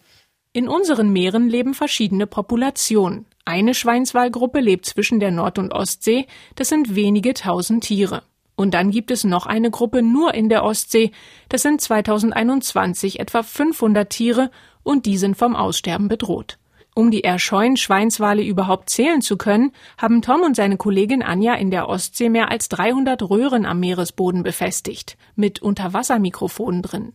In 0.54 0.70
unseren 0.70 1.12
Meeren 1.12 1.50
leben 1.50 1.74
verschiedene 1.74 2.28
Populationen. 2.28 3.26
Eine 3.46 3.74
Schweinswalgruppe 3.74 4.60
lebt 4.60 4.86
zwischen 4.86 5.20
der 5.20 5.32
Nord- 5.32 5.58
und 5.58 5.74
Ostsee, 5.74 6.28
das 6.54 6.70
sind 6.70 6.96
wenige 6.96 7.34
tausend 7.34 7.84
Tiere. 7.84 8.22
Und 8.56 8.74
dann 8.74 8.92
gibt 8.92 9.10
es 9.12 9.24
noch 9.24 9.46
eine 9.46 9.72
Gruppe 9.72 10.02
nur 10.02 10.34
in 10.34 10.50
der 10.50 10.64
Ostsee. 10.64 11.12
Das 11.50 11.64
sind 11.64 11.82
2021 11.82 13.20
etwa 13.20 13.44
500 13.44 14.10
Tiere 14.10 14.52
und 14.84 15.06
die 15.06 15.18
sind 15.18 15.36
vom 15.36 15.56
Aussterben 15.56 16.08
bedroht. 16.08 16.58
Um 16.96 17.10
die 17.10 17.24
erscheuen 17.24 17.76
Schweinswale 17.76 18.44
überhaupt 18.44 18.92
zählen 18.92 19.22
zu 19.22 19.36
können, 19.36 19.72
haben 19.98 20.22
Tom 20.22 20.42
und 20.42 20.56
seine 20.56 20.78
Kollegin 20.78 21.24
Anja 21.24 21.56
in 21.56 21.72
der 21.72 21.90
Ostsee 21.90 22.30
mehr 22.30 22.52
als 22.52 22.70
300 22.70 23.24
Röhren 23.24 23.66
am 23.66 23.80
Meeresboden 23.80 24.44
befestigt, 24.44 25.18
mit 25.36 25.60
Unterwassermikrofonen 25.60 26.84
drin. 26.84 27.14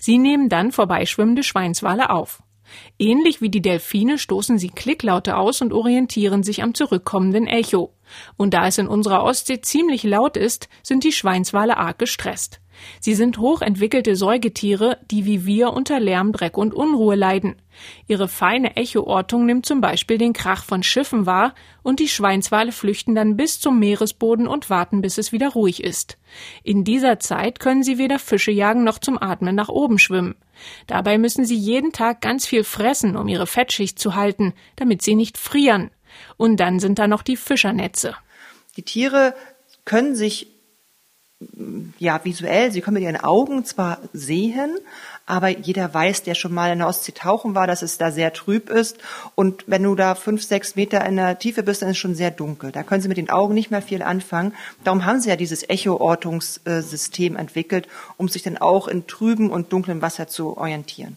Sie 0.00 0.18
nehmen 0.18 0.48
dann 0.48 0.72
vorbeischwimmende 0.72 1.44
Schweinswale 1.44 2.10
auf. 2.10 2.42
Ähnlich 2.98 3.40
wie 3.40 3.50
die 3.50 3.62
Delfine 3.62 4.18
stoßen 4.18 4.58
sie 4.58 4.68
Klicklaute 4.68 5.36
aus 5.36 5.60
und 5.60 5.72
orientieren 5.72 6.42
sich 6.42 6.62
am 6.62 6.74
zurückkommenden 6.74 7.46
Echo. 7.46 7.92
Und 8.36 8.54
da 8.54 8.66
es 8.66 8.78
in 8.78 8.88
unserer 8.88 9.22
Ostsee 9.22 9.60
ziemlich 9.60 10.02
laut 10.02 10.36
ist, 10.36 10.68
sind 10.82 11.04
die 11.04 11.12
Schweinswale 11.12 11.76
arg 11.76 11.98
gestresst. 11.98 12.60
Sie 13.00 13.14
sind 13.14 13.38
hochentwickelte 13.38 14.16
Säugetiere, 14.16 14.98
die 15.10 15.24
wie 15.24 15.46
wir 15.46 15.72
unter 15.72 16.00
Lärm, 16.00 16.32
Dreck 16.32 16.56
und 16.56 16.74
Unruhe 16.74 17.14
leiden. 17.14 17.56
Ihre 18.06 18.28
feine 18.28 18.76
Echoortung 18.76 19.46
nimmt 19.46 19.64
zum 19.64 19.80
Beispiel 19.80 20.18
den 20.18 20.32
Krach 20.32 20.64
von 20.64 20.82
Schiffen 20.82 21.24
wahr 21.24 21.54
und 21.82 21.98
die 21.98 22.08
Schweinswale 22.08 22.72
flüchten 22.72 23.14
dann 23.14 23.36
bis 23.36 23.60
zum 23.60 23.78
Meeresboden 23.78 24.46
und 24.46 24.68
warten, 24.68 25.00
bis 25.00 25.18
es 25.18 25.32
wieder 25.32 25.50
ruhig 25.50 25.82
ist. 25.82 26.18
In 26.62 26.84
dieser 26.84 27.18
Zeit 27.18 27.58
können 27.58 27.82
sie 27.82 27.98
weder 27.98 28.18
Fische 28.18 28.50
jagen 28.50 28.84
noch 28.84 28.98
zum 28.98 29.20
Atmen 29.20 29.54
nach 29.54 29.68
oben 29.68 29.98
schwimmen. 29.98 30.34
Dabei 30.86 31.16
müssen 31.16 31.46
sie 31.46 31.56
jeden 31.56 31.92
Tag 31.92 32.20
ganz 32.20 32.46
viel 32.46 32.64
fressen, 32.64 33.16
um 33.16 33.28
ihre 33.28 33.46
Fettschicht 33.46 33.98
zu 33.98 34.14
halten, 34.14 34.52
damit 34.76 35.00
sie 35.00 35.14
nicht 35.14 35.38
frieren. 35.38 35.90
Und 36.36 36.58
dann 36.58 36.80
sind 36.80 36.98
da 36.98 37.06
noch 37.06 37.22
die 37.22 37.36
Fischernetze. 37.36 38.14
Die 38.76 38.82
Tiere 38.82 39.34
können 39.84 40.14
sich 40.14 40.48
ja 41.98 42.22
visuell, 42.22 42.70
sie 42.70 42.82
können 42.82 42.94
mit 42.94 43.02
ihren 43.02 43.16
Augen 43.16 43.64
zwar 43.64 43.98
sehen, 44.12 44.76
aber 45.24 45.48
jeder 45.48 45.94
weiß, 45.94 46.22
der 46.22 46.34
schon 46.34 46.52
mal 46.52 46.72
in 46.72 46.80
der 46.80 46.88
Ostsee 46.88 47.12
tauchen 47.12 47.54
war, 47.54 47.66
dass 47.66 47.82
es 47.82 47.98
da 47.98 48.10
sehr 48.10 48.32
trüb 48.32 48.68
ist. 48.68 48.98
Und 49.36 49.64
wenn 49.66 49.84
du 49.84 49.94
da 49.94 50.14
fünf, 50.14 50.42
sechs 50.42 50.76
Meter 50.76 51.04
in 51.06 51.16
der 51.16 51.38
Tiefe 51.38 51.62
bist, 51.62 51.80
dann 51.80 51.88
ist 51.88 51.96
es 51.96 52.00
schon 52.00 52.14
sehr 52.14 52.30
dunkel. 52.30 52.72
Da 52.72 52.82
können 52.82 53.00
sie 53.00 53.08
mit 53.08 53.16
den 53.16 53.30
Augen 53.30 53.54
nicht 53.54 53.70
mehr 53.70 53.80
viel 53.80 54.02
anfangen. 54.02 54.54
Darum 54.84 55.06
haben 55.06 55.20
sie 55.20 55.30
ja 55.30 55.36
dieses 55.36 55.66
Echo-Ortungssystem 55.68 57.36
entwickelt, 57.36 57.88
um 58.16 58.28
sich 58.28 58.42
dann 58.42 58.58
auch 58.58 58.88
in 58.88 59.06
trüben 59.06 59.50
und 59.50 59.72
dunklem 59.72 60.02
Wasser 60.02 60.28
zu 60.28 60.58
orientieren. 60.58 61.16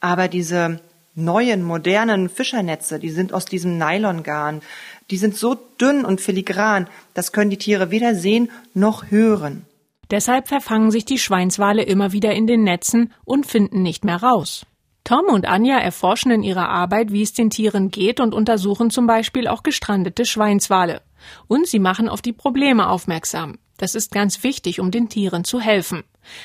Aber 0.00 0.28
diese 0.28 0.80
neuen, 1.14 1.62
modernen 1.62 2.28
Fischernetze, 2.28 2.98
die 2.98 3.10
sind 3.10 3.32
aus 3.32 3.44
diesem 3.44 3.78
Nylongarn, 3.78 4.62
die 5.10 5.16
sind 5.16 5.36
so 5.36 5.56
dünn 5.80 6.04
und 6.04 6.20
filigran, 6.20 6.88
das 7.14 7.32
können 7.32 7.50
die 7.50 7.58
Tiere 7.58 7.90
weder 7.90 8.14
sehen 8.14 8.50
noch 8.74 9.10
hören. 9.10 9.66
Deshalb 10.10 10.48
verfangen 10.48 10.90
sich 10.90 11.04
die 11.04 11.18
Schweinswale 11.18 11.82
immer 11.82 12.12
wieder 12.12 12.32
in 12.32 12.46
den 12.46 12.64
Netzen 12.64 13.12
und 13.24 13.46
finden 13.46 13.82
nicht 13.82 14.04
mehr 14.04 14.22
raus. 14.22 14.66
Tom 15.04 15.26
und 15.26 15.46
Anja 15.46 15.78
erforschen 15.78 16.30
in 16.30 16.42
ihrer 16.42 16.68
Arbeit, 16.68 17.12
wie 17.12 17.22
es 17.22 17.32
den 17.32 17.50
Tieren 17.50 17.90
geht 17.90 18.20
und 18.20 18.34
untersuchen 18.34 18.90
zum 18.90 19.06
Beispiel 19.06 19.48
auch 19.48 19.62
gestrandete 19.62 20.24
Schweinswale. 20.24 21.02
Und 21.46 21.66
sie 21.66 21.78
machen 21.78 22.08
auf 22.08 22.22
die 22.22 22.32
Probleme 22.32 22.88
aufmerksam. 22.88 23.58
Das 23.80 23.94
ist 23.94 24.12
ganz 24.12 24.42
wichtig, 24.44 24.78
um 24.78 24.90
den 24.90 25.08
Tieren 25.08 25.42
zu 25.42 25.58
helfen. 25.58 26.04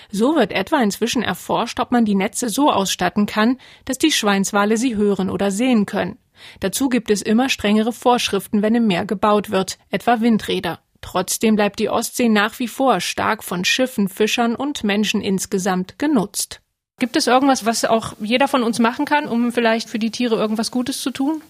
So 0.10 0.38
wird 0.38 0.54
etwa 0.54 0.82
inzwischen 0.82 1.22
erforscht, 1.22 1.82
ob 1.82 1.92
man 1.92 2.06
die 2.06 2.16
Netze 2.16 2.48
so 2.48 2.72
ausstatten 2.72 3.26
kann, 3.26 3.58
dass 3.84 3.98
die 3.98 4.14
Schweinswale 4.14 4.78
sie 4.78 4.96
hören 4.96 5.30
oder 5.30 5.52
sehen 5.52 5.86
können. 5.86 6.18
Dazu 6.62 6.88
gibt 6.88 7.12
es 7.12 7.22
immer 7.22 7.50
strengere 7.50 7.92
Vorschriften, 7.92 8.62
wenn 8.62 8.76
im 8.76 8.88
Meer 8.88 9.06
gebaut 9.06 9.52
wird, 9.52 9.78
etwa 9.90 10.22
Windräder. 10.22 10.80
Trotzdem 11.02 11.58
bleibt 11.58 11.80
die 11.80 11.90
Ostsee 11.90 12.30
nach 12.30 12.58
wie 12.60 12.70
vor 12.70 13.02
stark 13.02 13.44
von 13.44 13.66
Schiffen, 13.66 14.08
Fischern 14.08 14.56
und 14.56 14.86
Menschen 14.86 15.20
insgesamt 15.20 16.00
genutzt. 16.00 16.62
Gibt 17.00 17.18
es 17.18 17.28
irgendwas, 17.28 17.66
was 17.66 17.84
auch 17.84 18.14
jeder 18.22 18.48
von 18.48 18.64
uns 18.64 18.80
machen 18.80 19.04
kann, 19.04 19.28
um 19.28 19.52
vielleicht 19.52 19.90
für 19.90 20.00
die 20.00 20.12
Tiere 20.12 20.36
irgendwas 20.36 20.72
Gutes 20.72 21.02
zu 21.02 21.12
tun? 21.12 21.42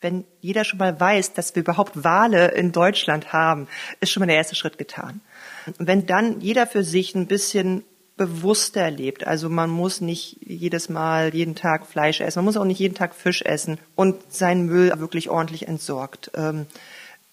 Wenn 0.00 0.24
jeder 0.40 0.64
schon 0.64 0.78
mal 0.78 1.00
weiß, 1.00 1.32
dass 1.32 1.54
wir 1.54 1.62
überhaupt 1.62 2.04
Wale 2.04 2.48
in 2.48 2.72
Deutschland 2.72 3.32
haben, 3.32 3.68
ist 4.00 4.10
schon 4.10 4.20
mal 4.20 4.26
der 4.26 4.36
erste 4.36 4.54
Schritt 4.54 4.76
getan. 4.76 5.22
Wenn 5.78 6.06
dann 6.06 6.40
jeder 6.40 6.66
für 6.66 6.84
sich 6.84 7.14
ein 7.14 7.26
bisschen 7.26 7.84
bewusster 8.16 8.90
lebt. 8.90 9.26
Also 9.26 9.48
man 9.48 9.70
muss 9.70 10.00
nicht 10.00 10.38
jedes 10.40 10.88
Mal 10.88 11.34
jeden 11.34 11.54
Tag 11.54 11.86
Fleisch 11.86 12.20
essen, 12.20 12.38
man 12.38 12.44
muss 12.44 12.56
auch 12.56 12.64
nicht 12.64 12.78
jeden 12.78 12.94
Tag 12.94 13.14
Fisch 13.14 13.42
essen 13.42 13.78
und 13.96 14.32
seinen 14.32 14.66
Müll 14.66 14.92
wirklich 14.98 15.30
ordentlich 15.30 15.66
entsorgt. 15.66 16.30
Ähm, 16.34 16.66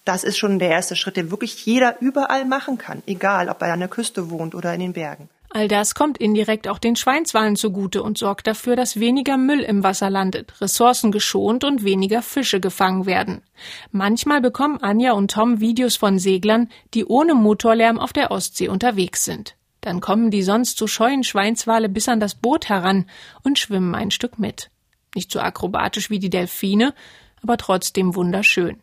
das 0.04 0.24
ist 0.24 0.36
schon 0.36 0.58
der 0.58 0.70
erste 0.70 0.96
Schritt, 0.96 1.16
den 1.16 1.30
wirklich 1.30 1.64
jeder 1.64 2.00
überall 2.00 2.44
machen 2.44 2.78
kann, 2.78 3.02
egal 3.06 3.48
ob 3.48 3.62
er 3.62 3.72
an 3.72 3.78
der 3.78 3.88
Küste 3.88 4.30
wohnt 4.30 4.54
oder 4.54 4.74
in 4.74 4.80
den 4.80 4.92
Bergen. 4.92 5.28
All 5.54 5.68
das 5.68 5.94
kommt 5.94 6.16
indirekt 6.16 6.66
auch 6.66 6.78
den 6.78 6.96
Schweinswalen 6.96 7.56
zugute 7.56 8.02
und 8.02 8.16
sorgt 8.16 8.46
dafür, 8.46 8.74
dass 8.74 8.98
weniger 8.98 9.36
Müll 9.36 9.60
im 9.60 9.82
Wasser 9.82 10.08
landet, 10.08 10.58
Ressourcen 10.62 11.12
geschont 11.12 11.62
und 11.62 11.84
weniger 11.84 12.22
Fische 12.22 12.58
gefangen 12.58 13.04
werden. 13.04 13.42
Manchmal 13.90 14.40
bekommen 14.40 14.78
Anja 14.82 15.12
und 15.12 15.30
Tom 15.30 15.60
Videos 15.60 15.96
von 15.96 16.18
Seglern, 16.18 16.70
die 16.94 17.04
ohne 17.04 17.34
Motorlärm 17.34 17.98
auf 17.98 18.14
der 18.14 18.30
Ostsee 18.30 18.68
unterwegs 18.68 19.26
sind. 19.26 19.54
Dann 19.82 20.00
kommen 20.00 20.30
die 20.30 20.42
sonst 20.42 20.78
so 20.78 20.86
scheuen 20.86 21.22
Schweinswale 21.22 21.90
bis 21.90 22.08
an 22.08 22.18
das 22.18 22.34
Boot 22.34 22.70
heran 22.70 23.04
und 23.42 23.58
schwimmen 23.58 23.94
ein 23.94 24.10
Stück 24.10 24.38
mit. 24.38 24.70
Nicht 25.14 25.30
so 25.30 25.38
akrobatisch 25.38 26.08
wie 26.08 26.18
die 26.18 26.30
Delfine, 26.30 26.94
aber 27.42 27.58
trotzdem 27.58 28.14
wunderschön. 28.14 28.80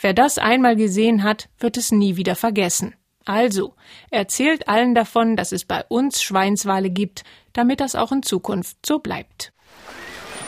Wer 0.00 0.14
das 0.14 0.38
einmal 0.38 0.76
gesehen 0.76 1.24
hat, 1.24 1.50
wird 1.58 1.76
es 1.76 1.92
nie 1.92 2.16
wieder 2.16 2.36
vergessen. 2.36 2.94
Also, 3.26 3.74
erzählt 4.10 4.68
allen 4.68 4.94
davon, 4.94 5.36
dass 5.36 5.50
es 5.52 5.64
bei 5.64 5.84
uns 5.88 6.22
Schweinswale 6.22 6.90
gibt, 6.90 7.24
damit 7.52 7.80
das 7.80 7.96
auch 7.96 8.12
in 8.12 8.22
Zukunft 8.22 8.78
so 8.86 9.00
bleibt. 9.00 9.52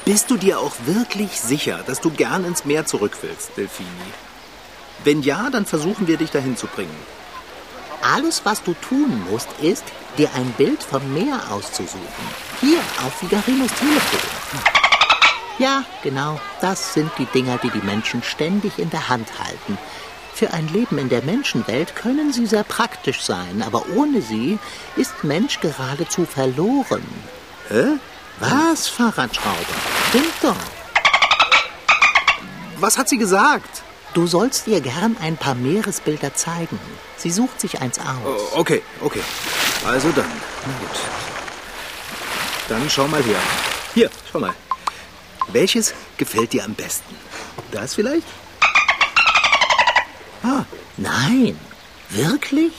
Bist 0.04 0.30
du 0.30 0.36
dir 0.36 0.60
auch 0.60 0.74
wirklich 0.86 1.32
sicher, 1.32 1.82
dass 1.86 2.00
du 2.00 2.10
gern 2.10 2.44
ins 2.44 2.64
Meer 2.64 2.86
zurück 2.86 3.18
willst, 3.20 3.56
Delfini? 3.56 3.88
Wenn 5.04 5.22
ja, 5.22 5.50
dann 5.50 5.66
versuchen 5.66 6.06
wir 6.06 6.16
dich 6.16 6.30
dahin 6.30 6.56
zu 6.56 6.66
bringen. 6.66 6.96
Alles, 8.00 8.44
was 8.44 8.62
du 8.62 8.74
tun 8.74 9.24
musst, 9.28 9.48
ist, 9.60 9.84
dir 10.16 10.32
ein 10.34 10.50
Bild 10.52 10.82
vom 10.82 11.12
Meer 11.12 11.40
auszusuchen. 11.50 12.00
Hier 12.60 12.78
auf 13.04 13.12
Figarinos 13.14 13.72
Telefon. 13.74 14.60
Ja, 15.58 15.84
genau, 16.04 16.40
das 16.60 16.94
sind 16.94 17.10
die 17.18 17.26
Dinger, 17.26 17.58
die 17.58 17.70
die 17.70 17.84
Menschen 17.84 18.22
ständig 18.22 18.78
in 18.78 18.90
der 18.90 19.08
Hand 19.08 19.40
halten. 19.40 19.76
Für 20.38 20.52
ein 20.52 20.68
Leben 20.68 20.98
in 20.98 21.08
der 21.08 21.22
Menschenwelt 21.22 21.96
können 21.96 22.32
sie 22.32 22.46
sehr 22.46 22.62
praktisch 22.62 23.22
sein, 23.22 23.60
aber 23.60 23.86
ohne 23.96 24.22
sie 24.22 24.60
ist 24.94 25.24
Mensch 25.24 25.58
geradezu 25.58 26.26
verloren. 26.26 27.02
Hä? 27.68 27.98
Was, 28.38 28.86
Fahrradschrauber? 28.86 29.74
Stimmt 30.10 30.34
doch. 30.40 30.54
Was 32.76 32.98
hat 32.98 33.08
sie 33.08 33.18
gesagt? 33.18 33.82
Du 34.14 34.28
sollst 34.28 34.68
ihr 34.68 34.80
gern 34.80 35.16
ein 35.20 35.36
paar 35.36 35.56
Meeresbilder 35.56 36.32
zeigen. 36.34 36.78
Sie 37.16 37.32
sucht 37.32 37.60
sich 37.60 37.80
eins 37.80 37.98
aus. 37.98 38.06
Oh, 38.54 38.60
okay, 38.60 38.80
okay. 39.00 39.22
Also 39.84 40.12
dann. 40.12 40.30
Na 40.64 40.72
gut. 40.78 40.98
Dann 42.68 42.88
schau 42.88 43.08
mal 43.08 43.24
her. 43.24 43.40
Hier, 43.92 44.08
schau 44.30 44.38
mal. 44.38 44.54
Welches 45.48 45.94
gefällt 46.16 46.52
dir 46.52 46.64
am 46.64 46.74
besten? 46.74 47.16
Das 47.72 47.96
vielleicht? 47.96 48.28
Ah, 50.42 50.64
nein. 50.96 51.58
Wirklich? 52.10 52.72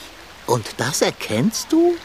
Und 0.46 0.66
das 0.78 1.02
erkennst 1.02 1.72
du? 1.72 1.96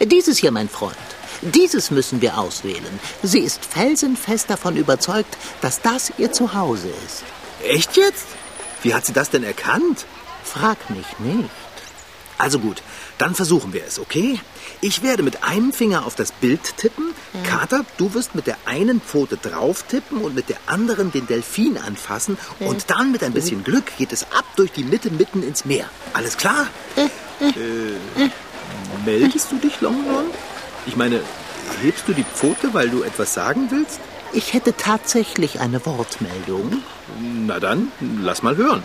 Dieses 0.00 0.38
hier, 0.38 0.50
mein 0.50 0.68
Freund. 0.68 0.96
Dieses 1.42 1.90
müssen 1.90 2.20
wir 2.20 2.38
auswählen. 2.38 3.00
Sie 3.22 3.40
ist 3.40 3.64
felsenfest 3.64 4.50
davon 4.50 4.76
überzeugt, 4.76 5.36
dass 5.62 5.80
das 5.80 6.12
ihr 6.18 6.32
Zuhause 6.32 6.88
ist. 7.06 7.24
Echt 7.64 7.96
jetzt? 7.96 8.26
Wie 8.82 8.94
hat 8.94 9.06
sie 9.06 9.12
das 9.12 9.30
denn 9.30 9.42
erkannt? 9.42 10.06
Frag 10.44 10.90
mich 10.90 11.06
nicht. 11.18 11.50
Also 12.40 12.58
gut, 12.58 12.82
dann 13.18 13.34
versuchen 13.34 13.74
wir 13.74 13.84
es, 13.86 13.98
okay? 13.98 14.40
Ich 14.80 15.02
werde 15.02 15.22
mit 15.22 15.44
einem 15.44 15.74
Finger 15.74 16.06
auf 16.06 16.14
das 16.14 16.32
Bild 16.32 16.78
tippen. 16.78 17.12
Kater, 17.44 17.84
du 17.98 18.14
wirst 18.14 18.34
mit 18.34 18.46
der 18.46 18.56
einen 18.64 19.02
Pfote 19.02 19.36
drauf 19.36 19.84
tippen 19.86 20.22
und 20.22 20.34
mit 20.34 20.48
der 20.48 20.56
anderen 20.64 21.12
den 21.12 21.26
Delfin 21.26 21.76
anfassen. 21.76 22.38
Und 22.58 22.88
dann 22.88 23.12
mit 23.12 23.22
ein 23.22 23.34
bisschen 23.34 23.62
Glück 23.62 23.94
geht 23.98 24.10
es 24.10 24.22
ab 24.32 24.46
durch 24.56 24.72
die 24.72 24.84
Mitte 24.84 25.10
mitten 25.10 25.42
ins 25.42 25.66
Meer. 25.66 25.84
Alles 26.14 26.38
klar? 26.38 26.66
Äh, 26.96 27.50
meldest 29.04 29.52
du 29.52 29.56
dich, 29.56 29.78
Longhorn? 29.82 30.30
Ich 30.86 30.96
meine, 30.96 31.20
hebst 31.82 32.08
du 32.08 32.14
die 32.14 32.24
Pfote, 32.24 32.72
weil 32.72 32.88
du 32.88 33.02
etwas 33.02 33.34
sagen 33.34 33.66
willst? 33.70 34.00
Ich 34.32 34.54
hätte 34.54 34.74
tatsächlich 34.74 35.60
eine 35.60 35.84
Wortmeldung. 35.84 36.82
Na 37.20 37.60
dann, 37.60 37.92
lass 38.22 38.42
mal 38.42 38.56
hören. 38.56 38.82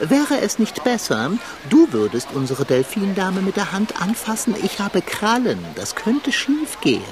Wäre 0.00 0.40
es 0.40 0.58
nicht 0.58 0.82
besser, 0.84 1.30
du 1.70 1.92
würdest 1.92 2.28
unsere 2.34 2.64
Delfindame 2.64 3.40
mit 3.42 3.56
der 3.56 3.72
Hand 3.72 4.00
anfassen? 4.02 4.54
Ich 4.62 4.80
habe 4.80 5.02
Krallen. 5.02 5.64
Das 5.76 5.94
könnte 5.94 6.32
schief 6.32 6.80
gehen. 6.80 7.02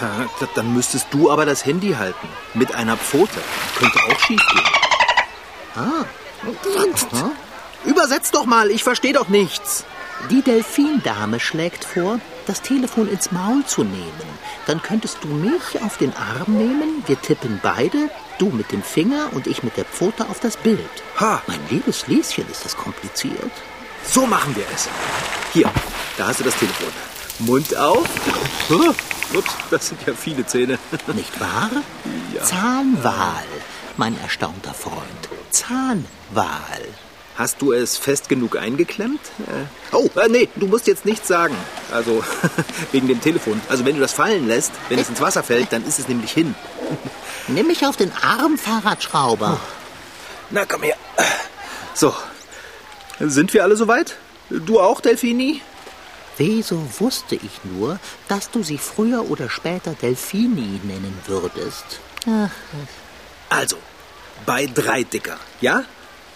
Ja, 0.00 0.26
dann 0.54 0.72
müsstest 0.74 1.06
du 1.12 1.30
aber 1.30 1.46
das 1.46 1.64
Handy 1.64 1.92
halten. 1.92 2.26
Mit 2.54 2.74
einer 2.74 2.96
Pfote. 2.96 3.40
Könnte 3.78 3.98
auch 4.08 4.18
schief 4.18 4.40
gehen. 4.52 4.64
Ah, 5.76 6.04
Hm? 6.42 7.32
Übersetz 7.84 8.30
doch 8.30 8.46
mal, 8.46 8.70
ich 8.70 8.82
verstehe 8.82 9.12
doch 9.12 9.28
nichts. 9.28 9.84
die 10.30 10.42
Delfindame 10.42 11.38
schlägt 11.40 11.84
vor, 11.84 12.18
das 12.46 12.60
Telefon 12.62 13.08
ins 13.08 13.30
Maul 13.32 13.64
zu 13.66 13.84
nehmen. 13.84 14.38
Dann 14.66 14.82
könntest 14.82 15.18
du 15.22 15.28
mich 15.28 15.82
auf 15.82 15.96
den 15.98 16.12
Arm 16.16 16.52
nehmen, 16.56 17.02
wir 17.06 17.20
tippen 17.20 17.60
beide, 17.62 18.10
du 18.40 18.48
mit 18.48 18.72
dem 18.72 18.82
Finger 18.82 19.28
und 19.32 19.46
ich 19.46 19.62
mit 19.62 19.76
der 19.76 19.84
Pfote 19.84 20.28
auf 20.28 20.40
das 20.40 20.56
Bild. 20.56 20.78
Ha. 21.18 21.42
Mein 21.46 21.60
liebes 21.68 22.06
Lieschen, 22.06 22.48
ist 22.50 22.64
das 22.64 22.76
kompliziert? 22.76 23.50
So 24.04 24.26
machen 24.26 24.56
wir 24.56 24.64
es. 24.74 24.88
Hier, 25.52 25.70
da 26.16 26.28
hast 26.28 26.40
du 26.40 26.44
das 26.44 26.56
Telefon. 26.56 26.88
Mund 27.40 27.76
auf. 27.76 28.08
Huh, 28.68 28.94
Ups, 29.38 29.50
das 29.70 29.88
sind 29.88 30.00
ja 30.06 30.14
viele 30.14 30.46
Zähne. 30.46 30.78
Nicht 31.14 31.38
wahr? 31.40 31.70
Zahnwal, 32.42 33.44
mein 33.96 34.18
erstaunter 34.20 34.74
Freund. 34.74 35.28
Zahnwal. 35.50 36.84
Hast 37.36 37.62
du 37.62 37.72
es 37.72 37.96
fest 37.96 38.28
genug 38.28 38.58
eingeklemmt? 38.58 39.20
Äh, 39.46 39.94
oh, 39.96 40.10
äh, 40.18 40.28
nee, 40.28 40.48
du 40.56 40.66
musst 40.66 40.86
jetzt 40.86 41.06
nichts 41.06 41.28
sagen. 41.28 41.54
Also, 41.90 42.22
wegen 42.92 43.08
dem 43.08 43.20
Telefon. 43.20 43.60
Also, 43.68 43.84
wenn 43.84 43.94
du 43.94 44.00
das 44.00 44.12
fallen 44.12 44.46
lässt, 44.46 44.72
wenn 44.88 44.98
es 44.98 45.08
ins 45.08 45.20
Wasser 45.20 45.42
fällt, 45.42 45.72
dann 45.72 45.86
ist 45.86 45.98
es 45.98 46.08
nämlich 46.08 46.32
hin. 46.32 46.54
Nimm 47.54 47.66
mich 47.66 47.84
auf 47.84 47.96
den 47.96 48.12
Arm, 48.22 48.56
Fahrradschrauber. 48.58 49.58
Na, 50.50 50.64
komm 50.64 50.82
her. 50.82 50.96
So. 51.94 52.14
Sind 53.18 53.52
wir 53.52 53.64
alle 53.64 53.76
soweit? 53.76 54.16
Du 54.48 54.80
auch, 54.80 55.00
Delfini? 55.00 55.60
Wieso 56.36 56.82
wusste 57.00 57.34
ich 57.34 57.60
nur, 57.64 57.98
dass 58.28 58.50
du 58.50 58.62
sie 58.62 58.78
früher 58.78 59.28
oder 59.30 59.50
später 59.50 59.92
Delfini 59.94 60.80
nennen 60.84 61.18
würdest? 61.26 62.00
Ach, 62.26 62.50
Also, 63.50 63.76
bei 64.46 64.66
drei 64.66 65.02
Dicker. 65.02 65.36
Ja? 65.60 65.84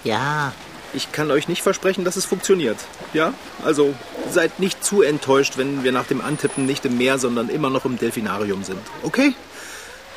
ja, 0.02 0.52
Ich 0.92 1.10
kann 1.10 1.30
euch 1.30 1.48
nicht 1.48 1.62
versprechen, 1.62 2.04
dass 2.04 2.16
es 2.16 2.24
funktioniert. 2.26 2.76
Ja? 3.14 3.32
Also, 3.64 3.94
seid 4.30 4.60
nicht 4.60 4.84
zu 4.84 5.02
enttäuscht, 5.02 5.54
wenn 5.56 5.82
wir 5.84 5.90
nach 5.92 6.06
dem 6.06 6.20
Antippen 6.20 6.66
nicht 6.66 6.84
im 6.84 6.98
Meer, 6.98 7.18
sondern 7.18 7.48
immer 7.48 7.70
noch 7.70 7.84
im 7.84 7.98
Delfinarium 7.98 8.62
sind. 8.62 8.80
Okay? 9.02 9.34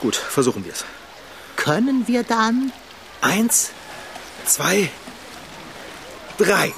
Gut, 0.02 0.16
versuchen 0.16 0.64
wir 0.64 0.74
es. 0.74 0.86
können 1.56 2.08
wir 2.08 2.24
dann? 2.24 2.72
Eins, 3.22 3.72
zwei, 4.46 4.90
drei. 6.38 6.72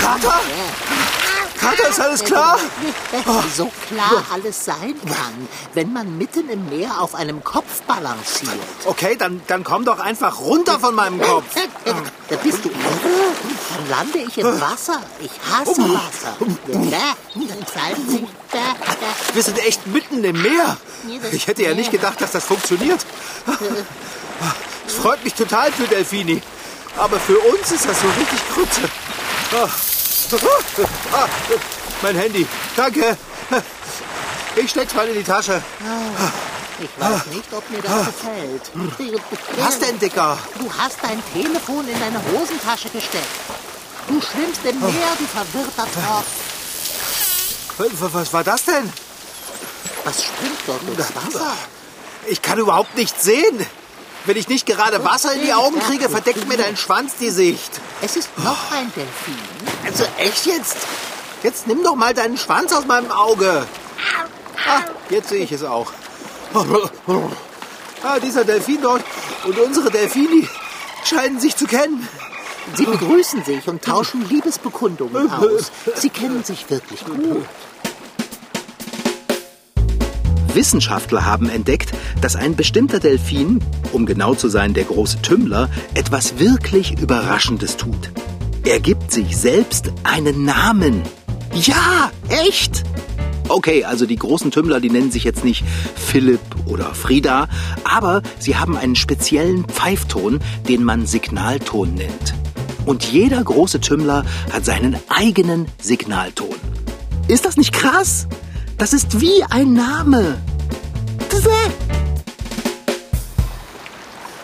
Kater? 0.00 0.40
Kater, 1.62 1.88
ist 1.88 2.00
alles 2.00 2.24
klar? 2.24 2.58
So 3.56 3.70
klar 3.88 4.24
alles 4.32 4.64
sein 4.64 4.94
kann, 5.06 5.48
wenn 5.74 5.92
man 5.92 6.18
mitten 6.18 6.48
im 6.48 6.68
Meer 6.68 7.00
auf 7.00 7.14
einem 7.14 7.44
Kopf 7.44 7.82
balanciert. 7.82 8.50
Okay, 8.84 9.14
dann, 9.16 9.40
dann 9.46 9.62
komm 9.62 9.84
doch 9.84 10.00
einfach 10.00 10.40
runter 10.40 10.80
von 10.80 10.94
meinem 10.94 11.20
Kopf. 11.20 11.44
Da 12.28 12.36
bist 12.36 12.64
du 12.64 12.70
irre? 12.70 12.78
Dann 13.76 13.90
lande 13.90 14.18
ich 14.26 14.38
im 14.38 14.46
Wasser. 14.58 15.02
Ich 15.20 15.30
hasse 15.50 15.82
Wasser. 15.82 16.36
Wir 19.34 19.42
sind 19.42 19.58
echt 19.58 19.86
mitten 19.86 20.24
im 20.24 20.40
Meer. 20.40 20.78
Ich 21.30 21.46
hätte 21.46 21.62
ja 21.62 21.74
nicht 21.74 21.90
gedacht, 21.90 22.20
dass 22.22 22.30
das 22.30 22.44
funktioniert. 22.44 23.04
Es 24.86 24.94
freut 24.94 25.22
mich 25.24 25.34
total 25.34 25.70
für 25.72 25.84
Delfini. 25.86 26.40
Aber 26.96 27.18
für 27.20 27.38
uns 27.38 27.70
ist 27.70 27.86
das 27.86 28.00
so 28.00 28.06
richtig 28.18 28.40
Krütze. 28.54 28.80
Ah. 31.12 31.26
Mein 32.02 32.16
Handy. 32.16 32.46
Danke. 32.76 33.16
Ich 34.56 34.70
steck's 34.70 34.94
mal 34.94 35.08
in 35.08 35.14
die 35.14 35.22
Tasche. 35.24 35.62
Ich 36.78 36.90
weiß 36.98 37.26
nicht, 37.26 37.52
ob 37.52 37.68
mir 37.70 37.80
das 37.82 38.06
gefällt. 38.06 38.62
Was 39.58 39.78
denn, 39.78 39.98
Dicker? 39.98 40.38
Du 40.58 40.70
hast 40.76 40.96
dein 41.02 41.22
Telefon 41.32 41.86
in 41.88 41.98
deine 42.00 42.20
Hosentasche 42.32 42.88
gesteckt. 42.88 43.26
Du 44.08 44.20
schwimmst 44.20 44.60
im 44.64 44.80
Meer, 44.80 45.12
du 45.18 45.26
verwirrter 45.26 45.86
Tropf. 45.92 46.26
Was- 48.14 48.32
war 48.32 48.44
das 48.44 48.64
denn? 48.64 48.92
Was 50.04 50.24
springt 50.24 50.58
dort 50.66 50.80
durchs 50.86 51.14
Wasser? 51.14 51.52
Ich 52.26 52.42
kann 52.42 52.58
überhaupt 52.58 52.96
nichts 52.96 53.22
sehen. 53.22 53.64
Wenn 54.24 54.36
ich 54.36 54.48
nicht 54.48 54.66
gerade 54.66 55.04
Wasser 55.04 55.32
in 55.34 55.42
die 55.42 55.52
Augen 55.52 55.80
kriege, 55.80 56.08
verdeckt 56.08 56.46
mir 56.48 56.56
dein 56.56 56.76
Schwanz 56.76 57.16
die 57.20 57.30
Sicht. 57.30 57.80
Es 58.02 58.16
ist 58.16 58.30
noch 58.38 58.70
ein 58.72 58.92
Delfin. 58.94 59.34
Also 59.84 60.04
echt 60.18 60.46
jetzt? 60.46 60.76
Jetzt 61.42 61.66
nimm 61.66 61.82
doch 61.82 61.96
mal 61.96 62.14
deinen 62.14 62.38
Schwanz 62.38 62.72
aus 62.72 62.86
meinem 62.86 63.10
Auge. 63.10 63.66
Ah, 64.68 64.82
jetzt 65.10 65.28
sehe 65.30 65.42
ich 65.42 65.52
es 65.52 65.64
auch. 65.64 65.92
Ah, 68.04 68.18
dieser 68.18 68.44
Delfin 68.44 68.80
dort 68.82 69.04
und 69.44 69.56
unsere 69.60 69.88
Delfini 69.88 70.48
scheinen 71.04 71.38
sich 71.38 71.54
zu 71.54 71.66
kennen. 71.66 72.08
Sie 72.74 72.84
begrüßen 72.84 73.44
sich 73.44 73.68
und 73.68 73.82
tauschen 73.84 74.28
Liebesbekundungen 74.28 75.30
aus. 75.30 75.70
Sie 75.94 76.10
kennen 76.10 76.42
sich 76.42 76.68
wirklich 76.68 77.04
gut. 77.04 77.46
Wissenschaftler 80.54 81.24
haben 81.24 81.48
entdeckt, 81.48 81.92
dass 82.20 82.36
ein 82.36 82.56
bestimmter 82.56 83.00
Delfin, 83.00 83.60
um 83.92 84.06
genau 84.06 84.34
zu 84.34 84.48
sein 84.48 84.74
der 84.74 84.84
große 84.84 85.22
Tümmler, 85.22 85.68
etwas 85.94 86.38
wirklich 86.38 87.00
Überraschendes 87.00 87.76
tut. 87.76 88.10
Er 88.64 88.80
gibt 88.80 89.10
sich 89.10 89.36
selbst 89.36 89.92
einen 90.04 90.44
Namen. 90.44 91.02
Ja, 91.54 92.10
echt? 92.28 92.84
Okay, 93.48 93.84
also 93.84 94.06
die 94.06 94.16
großen 94.16 94.50
Tümmler, 94.50 94.80
die 94.80 94.88
nennen 94.88 95.10
sich 95.10 95.24
jetzt 95.24 95.44
nicht 95.44 95.64
Philipp 95.94 96.40
oder 96.66 96.94
Frieda, 96.94 97.48
aber 97.84 98.22
sie 98.38 98.56
haben 98.56 98.76
einen 98.76 98.96
speziellen 98.96 99.64
Pfeifton, 99.64 100.40
den 100.68 100.84
man 100.84 101.06
Signalton 101.06 101.94
nennt. 101.94 102.34
Und 102.86 103.04
jeder 103.04 103.42
große 103.42 103.80
Tümmler 103.80 104.24
hat 104.52 104.64
seinen 104.64 104.96
eigenen 105.08 105.66
Signalton. 105.80 106.54
Ist 107.28 107.44
das 107.44 107.56
nicht 107.56 107.72
krass? 107.72 108.26
Das 108.82 108.92
ist 108.92 109.20
wie 109.20 109.44
ein 109.48 109.74
Name. 109.74 110.42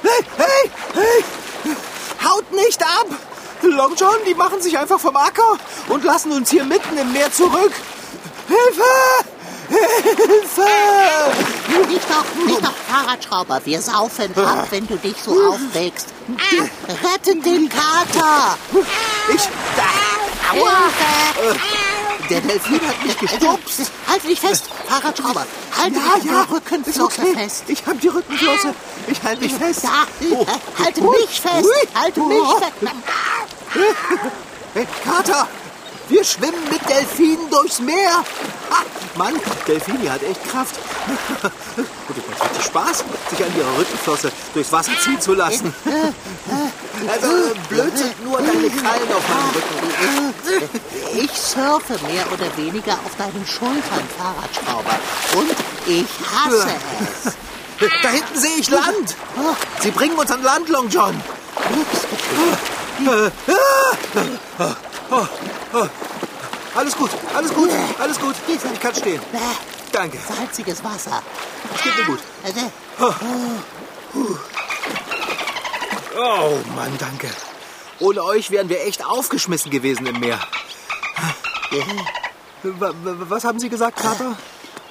Hey, 0.00 0.24
hey, 0.36 0.70
hey! 0.94 1.24
Haut 2.24 2.52
nicht 2.52 2.80
ab! 2.80 3.06
Long 3.62 3.96
John, 3.96 4.14
die 4.28 4.36
machen 4.36 4.62
sich 4.62 4.78
einfach 4.78 5.00
vom 5.00 5.16
Acker 5.16 5.58
und 5.88 6.04
lassen 6.04 6.30
uns 6.30 6.50
hier 6.52 6.62
mitten 6.62 6.96
im 6.96 7.12
Meer 7.12 7.32
zurück. 7.32 7.72
Hilfe! 8.46 8.84
Hilfe! 9.68 10.68
Nicht 11.88 12.08
doch, 12.08 12.46
nicht 12.46 12.64
doch, 12.64 12.74
Fahrradschrauber. 12.88 13.60
Wir 13.64 13.82
saufen 13.82 14.32
ab, 14.38 14.68
wenn 14.70 14.86
du 14.86 14.98
dich 14.98 15.16
so 15.20 15.32
aufregst. 15.32 16.14
Rettet 16.86 17.44
den 17.44 17.68
Kater! 17.68 18.56
Ich. 19.34 19.48
Hilfe! 20.52 21.58
Der 22.30 22.40
Delfin 22.42 22.80
hat 22.86 23.04
mich 23.04 23.16
gestupst. 23.78 23.92
Halt 24.08 24.24
dich 24.24 24.40
fest, 24.40 24.64
Fahrradschrauber. 24.88 25.46
Halt 25.80 25.94
Ja, 25.94 26.14
dich 26.16 26.24
ja, 26.24 26.42
Rückenflosse 26.50 27.02
okay. 27.22 27.34
fest. 27.34 27.64
Ich 27.68 27.84
hab 27.86 28.00
die 28.00 28.08
Rückenflosse. 28.08 28.74
Ich 29.06 29.22
halte 29.22 29.42
mich 29.42 29.54
fest. 29.54 29.84
Da, 29.84 30.06
Oh. 30.32 30.46
halte 30.82 31.00
Ui, 31.00 31.16
mich 31.20 31.40
fest, 31.40 31.64
ui. 31.64 31.88
halte 31.94 32.20
mich 32.20 32.38
Oh. 32.40 32.58
fest. 32.58 32.72
Hey, 34.74 34.86
Kater, 35.04 35.48
wir 36.08 36.22
schwimmen 36.24 36.62
mit 36.70 36.86
Delfinen 36.88 37.48
durchs 37.50 37.80
Meer. 37.80 38.22
Ah, 38.70 38.82
Mann, 39.16 39.34
Delfini 39.66 40.06
hat 40.06 40.22
echt 40.22 40.46
Kraft. 40.50 40.76
Und 41.76 42.16
es 42.16 42.47
macht 42.58 42.66
Spaß, 42.66 43.04
sich 43.30 43.44
an 43.44 43.56
ihrer 43.56 43.78
Rückenflosse 43.78 44.32
durchs 44.54 44.72
Wasser 44.72 44.92
ziehen 45.02 45.20
zu 45.20 45.34
lassen. 45.34 45.74
Also, 47.08 47.26
äh, 47.28 47.54
blöd 47.68 47.96
sind 47.96 48.24
nur 48.24 48.38
deine 48.38 48.68
Krallen 48.70 49.12
auf 49.12 49.22
meinem 49.28 49.50
Rücken. 49.54 50.68
Ich 51.16 51.30
surfe 51.30 51.92
mehr 52.08 52.26
oder 52.32 52.56
weniger 52.56 52.94
auf 52.94 53.14
deinen 53.16 53.46
Schultern, 53.46 54.02
Fahrradschrauber. 54.18 54.98
Und 55.36 55.54
ich 55.86 56.06
hasse 56.28 56.68
es. 57.24 57.34
Da 58.02 58.08
hinten 58.08 58.36
sehe 58.36 58.56
ich 58.58 58.68
Land. 58.68 59.14
Sie 59.80 59.92
bringen 59.92 60.18
uns 60.18 60.32
an 60.32 60.42
Land, 60.42 60.68
Long 60.68 60.88
John. 60.88 61.14
Alles 66.74 66.96
gut, 66.96 67.10
alles 67.32 67.54
gut, 67.54 67.70
alles 68.00 68.18
gut. 68.18 68.34
Ich 68.48 68.80
kann 68.80 68.94
stehen. 68.96 69.20
Danke. 69.92 70.18
Salziges 70.18 70.82
Wasser. 70.84 71.22
Geht 71.82 71.96
mir 71.98 72.04
gut. 72.04 72.20
Also, 72.44 72.60
Oh 76.16 76.58
Mann, 76.74 76.92
danke. 76.98 77.28
Ohne 78.00 78.22
euch 78.24 78.50
wären 78.50 78.68
wir 78.68 78.84
echt 78.86 79.04
aufgeschmissen 79.04 79.70
gewesen 79.70 80.06
im 80.06 80.18
Meer. 80.20 80.38
Wa- 82.62 82.88
wa- 83.02 83.14
Was 83.28 83.44
haben 83.44 83.58
Sie 83.60 83.68
gesagt, 83.68 83.98
Kater? 83.98 84.36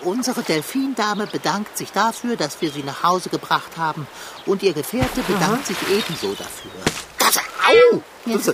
Unsere 0.02 0.44
Delfindame 0.44 1.26
bedankt 1.28 1.78
sich 1.78 1.92
dafür, 1.92 2.36
dass 2.38 2.62
wir 2.62 2.72
sie 2.72 2.84
nach 2.84 3.02
Hause 3.04 3.30
gebracht 3.30 3.78
haben. 3.78 4.08
Und 4.46 4.62
ihr 4.62 4.74
Gefährte 4.74 5.22
bedankt 5.22 5.66
sich 5.68 5.78
ebenso 5.90 6.34
dafür. 6.36 6.72
Das, 7.18 7.38
au! 7.38 8.02
Was, 8.26 8.54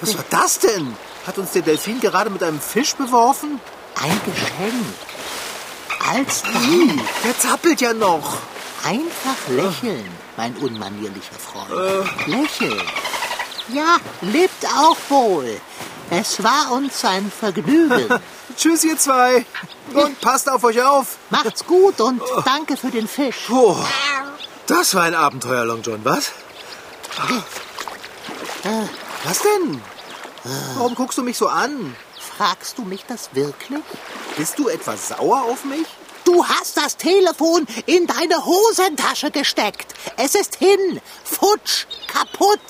was 0.00 0.16
war 0.16 0.24
das 0.30 0.58
denn? 0.60 0.96
Hat 1.26 1.36
uns 1.38 1.50
der 1.52 1.62
Delfin 1.62 1.98
gerade 2.00 2.30
mit 2.30 2.42
einem 2.42 2.60
Fisch 2.60 2.94
beworfen? 2.94 3.60
Ein 4.00 4.20
Geschenk. 4.24 4.84
Als 6.08 6.42
Dank. 6.42 7.00
Der 7.24 7.38
zappelt 7.38 7.80
ja 7.80 7.92
noch. 7.92 8.38
Einfach 8.84 9.48
lächeln, 9.48 10.08
mein 10.36 10.54
unmanierlicher 10.56 11.36
Freund. 11.38 12.08
Lächeln. 12.26 12.82
Ja, 13.68 13.96
lebt 14.20 14.66
auch 14.76 14.96
wohl. 15.08 15.60
Es 16.10 16.42
war 16.44 16.72
uns 16.72 17.02
ein 17.04 17.32
Vergnügen. 17.32 18.08
Tschüss, 18.56 18.84
ihr 18.84 18.98
zwei. 18.98 19.46
Und 19.94 20.20
passt 20.20 20.50
auf 20.50 20.62
euch 20.64 20.82
auf. 20.82 21.16
Macht's 21.30 21.64
gut 21.64 22.00
und 22.00 22.20
danke 22.44 22.76
für 22.76 22.90
den 22.90 23.08
Fisch. 23.08 23.44
Puh, 23.46 23.74
das 24.66 24.94
war 24.94 25.04
ein 25.04 25.14
Abenteuer, 25.14 25.64
Long 25.64 25.80
John, 25.82 26.00
was? 26.04 26.32
Was 29.24 29.40
denn? 29.40 29.80
Warum 30.76 30.94
guckst 30.94 31.16
du 31.16 31.22
mich 31.22 31.38
so 31.38 31.48
an? 31.48 31.96
Fragst 32.36 32.76
du 32.76 32.82
mich 32.82 33.04
das 33.06 33.30
wirklich? 33.32 33.82
Bist 34.36 34.58
du 34.58 34.68
etwa 34.68 34.96
sauer 34.96 35.42
auf 35.42 35.64
mich? 35.64 35.86
Du 36.24 36.44
hast 36.44 36.76
das 36.76 36.96
Telefon 36.96 37.66
in 37.86 38.06
deine 38.06 38.44
Hosentasche 38.44 39.30
gesteckt. 39.30 39.94
Es 40.16 40.34
ist 40.34 40.56
hin. 40.56 41.00
Futsch. 41.22 41.84
Kaputt. 42.12 42.60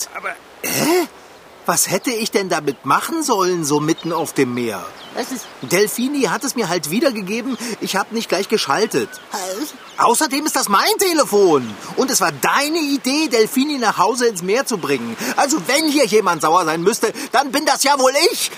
Was 1.66 1.88
hätte 1.90 2.10
ich 2.10 2.30
denn 2.30 2.50
damit 2.50 2.84
machen 2.84 3.22
sollen, 3.22 3.64
so 3.64 3.80
mitten 3.80 4.12
auf 4.12 4.34
dem 4.34 4.52
Meer? 4.52 4.84
Es 5.16 5.30
ist. 5.32 5.46
Delfini 5.62 6.22
hat 6.24 6.44
es 6.44 6.56
mir 6.56 6.68
halt 6.68 6.90
wiedergegeben. 6.90 7.56
Ich 7.80 7.96
habe 7.96 8.12
nicht 8.14 8.28
gleich 8.28 8.48
geschaltet. 8.48 9.08
äh, 9.32 10.02
Außerdem 10.02 10.44
ist 10.44 10.56
das 10.56 10.68
mein 10.68 10.98
Telefon. 10.98 11.72
Und 11.96 12.10
es 12.10 12.20
war 12.20 12.32
deine 12.32 12.78
Idee, 12.80 13.28
Delfini 13.28 13.78
nach 13.78 13.96
Hause 13.96 14.26
ins 14.26 14.42
Meer 14.42 14.66
zu 14.66 14.76
bringen. 14.76 15.16
Also 15.36 15.56
wenn 15.68 15.88
hier 15.88 16.04
jemand 16.04 16.42
sauer 16.42 16.64
sein 16.66 16.82
müsste, 16.82 17.12
dann 17.32 17.52
bin 17.52 17.64
das 17.64 17.82
ja 17.84 17.98
wohl 17.98 18.12
ich. 18.32 18.50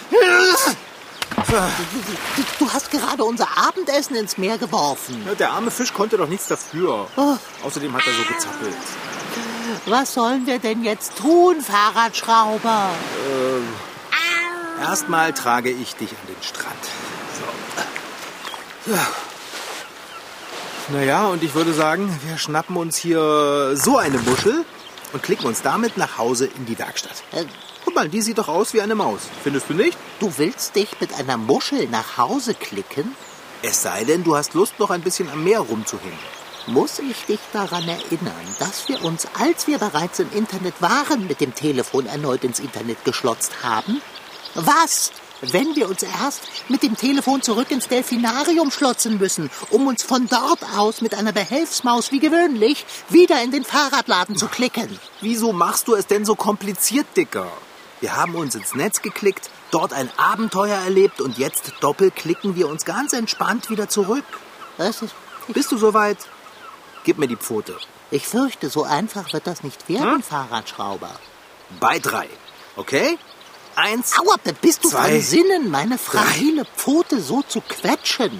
Du, 1.35 2.43
du 2.65 2.73
hast 2.73 2.91
gerade 2.91 3.25
unser 3.25 3.47
Abendessen 3.57 4.17
ins 4.17 4.39
Meer 4.39 4.59
geworfen. 4.59 5.27
Der 5.39 5.51
arme 5.53 5.71
Fisch 5.71 5.93
konnte 5.93 6.17
doch 6.17 6.29
nichts 6.29 6.49
dafür. 6.49 7.07
Außerdem 7.63 7.93
hat 7.93 8.03
er 8.07 8.13
so 8.13 8.23
gezappelt. 8.35 8.77
Was 9.87 10.15
sollen 10.15 10.47
wir 10.47 10.59
denn 10.59 10.85
jetzt 10.85 11.17
tun, 11.17 11.61
Fahrradschrauber? 11.61 12.91
Erstmal 14.81 15.33
trage 15.33 15.71
ich 15.71 15.95
dich 15.97 16.11
an 16.11 16.27
den 16.29 16.43
Strand. 16.43 16.85
So. 18.85 18.93
Ja. 18.93 19.07
Naja, 20.89 21.27
und 21.27 21.43
ich 21.43 21.55
würde 21.55 21.73
sagen, 21.73 22.17
wir 22.25 22.39
schnappen 22.39 22.77
uns 22.77 22.97
hier 22.97 23.77
so 23.77 23.99
eine 23.99 24.19
Muschel 24.19 24.65
und 25.13 25.23
klicken 25.23 25.47
uns 25.47 25.63
damit 25.63 25.97
nach 25.97 26.19
Hause 26.19 26.47
in 26.47 26.67
die 26.67 26.79
Werkstatt. 26.79 27.25
Äh, 27.33 27.45
mal, 27.97 28.09
die 28.09 28.21
sieht 28.21 28.39
doch 28.39 28.49
aus 28.49 28.75
wie 28.75 28.83
eine 28.83 28.95
Maus. 28.95 29.23
Findest 29.43 29.71
du 29.71 29.75
nicht? 29.75 29.99
Du 30.21 30.31
willst 30.37 30.77
dich 30.77 31.01
mit 31.01 31.15
einer 31.15 31.39
Muschel 31.39 31.89
nach 31.89 32.19
Hause 32.19 32.55
klicken? 32.55 33.17
Es 33.63 33.83
sei 33.83 34.05
denn, 34.05 34.23
du 34.23 34.37
hast 34.37 34.55
Lust, 34.55 34.79
noch 34.79 34.91
ein 34.91 35.01
bisschen 35.01 35.31
am 35.31 35.43
Meer 35.43 35.61
rumzuhängen. 35.61 36.19
Muss 36.67 36.99
ich 36.99 37.25
dich 37.25 37.41
daran 37.53 37.89
erinnern, 37.89 38.35
dass 38.59 38.89
wir 38.89 39.03
uns, 39.03 39.27
als 39.39 39.67
wir 39.67 39.79
bereits 39.79 40.19
im 40.19 40.31
Internet 40.33 40.75
waren, 40.81 41.27
mit 41.27 41.41
dem 41.41 41.55
Telefon 41.55 42.07
erneut 42.07 42.45
ins 42.45 42.61
Internet 42.61 43.03
geschlotzt 43.05 43.63
haben? 43.63 44.03
Was, 44.55 45.13
wenn 45.41 45.75
wir 45.75 45.89
uns 45.89 46.03
erst 46.03 46.43
mit 46.69 46.83
dem 46.83 46.97
Telefon 46.97 47.41
zurück 47.41 47.71
ins 47.71 47.89
Delfinarium 47.89 48.71
schlotzen 48.71 49.19
müssen, 49.19 49.51
um 49.71 49.87
uns 49.87 50.03
von 50.03 50.27
dort 50.29 50.61
aus 50.77 51.01
mit 51.01 51.15
einer 51.15 51.33
Behelfsmaus 51.33 52.13
wie 52.13 52.21
gewöhnlich 52.21 52.85
wieder 53.09 53.43
in 53.43 53.53
den 53.53 53.65
Fahrradladen 53.65 54.37
zu 54.37 54.49
klicken? 54.49 54.99
Wieso 55.23 55.53
machst 55.53 55.89
du 55.89 55.95
es 55.95 56.07
denn 56.07 56.25
so 56.27 56.35
kompliziert, 56.35 57.07
Dicker? 57.17 57.51
Wir 58.07 58.15
haben 58.15 58.37
uns 58.37 58.55
ins 58.55 58.77
Netz 58.77 59.03
geklickt, 59.03 59.51
dort 59.73 59.93
ein 59.93 60.09
Abenteuer 60.17 60.77
erlebt 60.77 61.21
und 61.21 61.39
jetzt 61.39 61.73
doppelklicken 61.81 62.55
wir 62.55 62.69
uns 62.69 62.85
ganz 62.85 63.13
entspannt 63.13 63.69
wieder 63.69 63.89
zurück. 63.89 64.23
Ist, 64.79 65.03
Bist 65.49 65.73
du 65.73 65.77
soweit? 65.77 66.17
Gib 67.03 67.19
mir 67.19 67.27
die 67.27 67.35
Pfote. 67.35 67.77
ich 68.13 68.25
fürchte, 68.29 68.71
so 68.71 68.85
einfach 68.85 69.33
wird 69.33 69.49
das 69.49 69.65
nicht 69.65 69.89
werden, 69.89 70.23
Fahrradschrauber. 70.23 71.11
Bei 71.81 71.99
drei. 71.99 72.29
Okay? 72.77 73.19
Eins. 73.75 74.17
Aua, 74.21 74.37
bist 74.61 74.85
du 74.85 74.89
Zwei. 74.89 75.11
von 75.11 75.21
Sinnen, 75.21 75.71
meine 75.73 75.99
fragile 75.99 76.65
Pfote 76.77 77.21
so 77.21 77.43
zu 77.43 77.61
quetschen? 77.61 78.39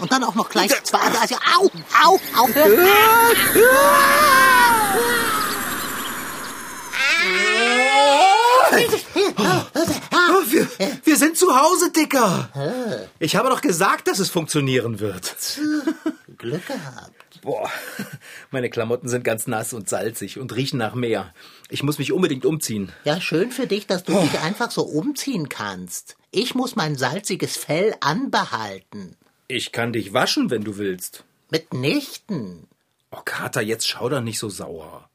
Und 0.00 0.12
dann 0.12 0.22
auch 0.22 0.34
noch 0.34 0.50
gleich 0.50 0.70
zwei. 0.84 1.00
Also, 1.00 1.36
au, 1.56 1.70
au, 2.04 2.20
aufhören. 2.42 2.86
Oh, 8.70 10.42
wir, 10.50 10.68
wir 11.04 11.16
sind 11.16 11.36
zu 11.36 11.54
Hause, 11.58 11.90
Dicker. 11.92 12.50
Ich 13.18 13.36
habe 13.36 13.48
doch 13.48 13.60
gesagt, 13.60 14.08
dass 14.08 14.18
es 14.18 14.30
funktionieren 14.30 15.00
wird. 15.00 15.58
Glück 16.36 16.66
gehabt. 16.66 17.12
Boah, 17.42 17.70
meine 18.50 18.68
Klamotten 18.68 19.08
sind 19.08 19.24
ganz 19.24 19.46
nass 19.46 19.72
und 19.72 19.88
salzig 19.88 20.38
und 20.38 20.54
riechen 20.54 20.78
nach 20.78 20.94
Meer. 20.94 21.32
Ich 21.70 21.82
muss 21.82 21.98
mich 21.98 22.12
unbedingt 22.12 22.44
umziehen. 22.44 22.92
Ja, 23.04 23.20
schön 23.20 23.52
für 23.52 23.66
dich, 23.66 23.86
dass 23.86 24.04
du 24.04 24.12
dich 24.20 24.40
einfach 24.40 24.70
so 24.70 24.82
umziehen 24.82 25.48
kannst. 25.48 26.16
Ich 26.30 26.54
muss 26.54 26.76
mein 26.76 26.96
salziges 26.96 27.56
Fell 27.56 27.94
anbehalten. 28.00 29.16
Ich 29.46 29.72
kann 29.72 29.92
dich 29.92 30.12
waschen, 30.12 30.50
wenn 30.50 30.64
du 30.64 30.76
willst. 30.78 31.24
Mitnichten. 31.50 32.66
Oh, 33.10 33.20
Kater, 33.24 33.62
jetzt 33.62 33.88
schau 33.88 34.08
doch 34.08 34.20
nicht 34.20 34.38
so 34.38 34.50
sauer. 34.50 35.07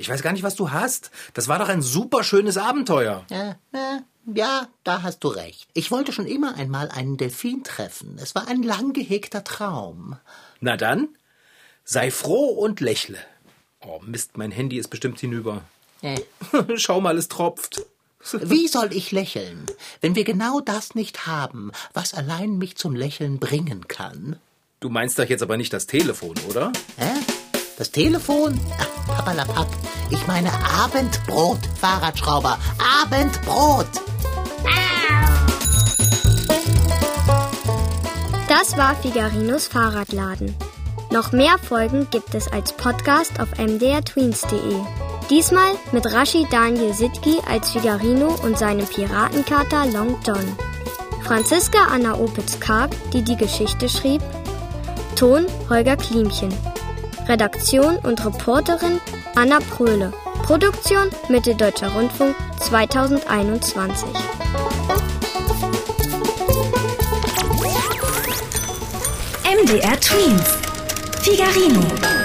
Ich 0.00 0.08
weiß 0.08 0.22
gar 0.22 0.32
nicht, 0.32 0.44
was 0.44 0.54
du 0.54 0.70
hast. 0.70 1.10
Das 1.34 1.48
war 1.48 1.58
doch 1.58 1.68
ein 1.68 1.82
super 1.82 2.22
schönes 2.22 2.56
Abenteuer. 2.56 3.26
Ja, 3.30 3.56
ja, 3.74 4.00
ja, 4.32 4.68
da 4.84 5.02
hast 5.02 5.24
du 5.24 5.28
recht. 5.28 5.68
Ich 5.74 5.90
wollte 5.90 6.12
schon 6.12 6.26
immer 6.26 6.54
einmal 6.54 6.88
einen 6.88 7.16
Delfin 7.16 7.64
treffen. 7.64 8.16
Es 8.22 8.36
war 8.36 8.46
ein 8.46 8.62
lang 8.62 8.92
gehegter 8.92 9.42
Traum. 9.42 10.16
Na 10.60 10.76
dann, 10.76 11.08
sei 11.84 12.12
froh 12.12 12.46
und 12.46 12.80
lächle. 12.80 13.18
Oh 13.80 13.98
Mist, 14.06 14.36
mein 14.38 14.52
Handy 14.52 14.78
ist 14.78 14.88
bestimmt 14.88 15.18
hinüber. 15.18 15.62
Äh. 16.02 16.20
Schau 16.76 17.00
mal, 17.00 17.18
es 17.18 17.26
tropft. 17.26 17.84
Wie 18.32 18.68
soll 18.68 18.92
ich 18.92 19.10
lächeln, 19.10 19.66
wenn 20.00 20.14
wir 20.14 20.24
genau 20.24 20.60
das 20.60 20.94
nicht 20.94 21.26
haben, 21.26 21.72
was 21.92 22.14
allein 22.14 22.56
mich 22.58 22.76
zum 22.76 22.94
Lächeln 22.94 23.40
bringen 23.40 23.88
kann? 23.88 24.36
Du 24.78 24.90
meinst 24.90 25.18
doch 25.18 25.28
jetzt 25.28 25.42
aber 25.42 25.56
nicht 25.56 25.72
das 25.72 25.88
Telefon, 25.88 26.36
oder? 26.48 26.72
Hä? 26.96 27.10
Das 27.78 27.90
Telefon? 27.90 28.60
Ach, 28.78 28.87
papalapap. 29.08 29.66
Ich 30.10 30.26
meine 30.26 30.50
Abendbrot, 30.80 31.58
Fahrradschrauber. 31.80 32.58
Abendbrot. 33.02 33.86
Das 38.48 38.76
war 38.76 38.94
Figarinos 38.94 39.66
Fahrradladen. 39.66 40.54
Noch 41.10 41.32
mehr 41.32 41.56
Folgen 41.58 42.06
gibt 42.10 42.34
es 42.34 42.50
als 42.50 42.72
Podcast 42.72 43.40
auf 43.40 43.48
mdrtweens.de. 43.58 44.76
Diesmal 45.30 45.72
mit 45.92 46.06
Rashid 46.06 46.50
Daniel 46.50 46.94
Sitki 46.94 47.38
als 47.46 47.70
Figarino 47.70 48.34
und 48.42 48.58
seinem 48.58 48.86
Piratenkater 48.86 49.86
Long 49.86 50.16
John. 50.26 50.56
Franziska 51.24 51.78
Anna 51.92 52.14
Opitz-Karg, 52.14 52.90
die 53.12 53.22
die 53.22 53.36
Geschichte 53.36 53.88
schrieb. 53.88 54.22
Ton 55.16 55.46
Holger 55.68 55.96
Klimchen. 55.96 56.48
Redaktion 57.28 57.98
und 57.98 58.24
Reporterin 58.24 59.00
Anna 59.34 59.58
Pröhle. 59.60 60.12
Produktion 60.44 61.10
Mitteldeutscher 61.28 61.92
Rundfunk 61.92 62.34
2021. 62.58 64.08
MDR 69.44 70.00
Twins. 70.00 70.58
Figarino. 71.20 72.17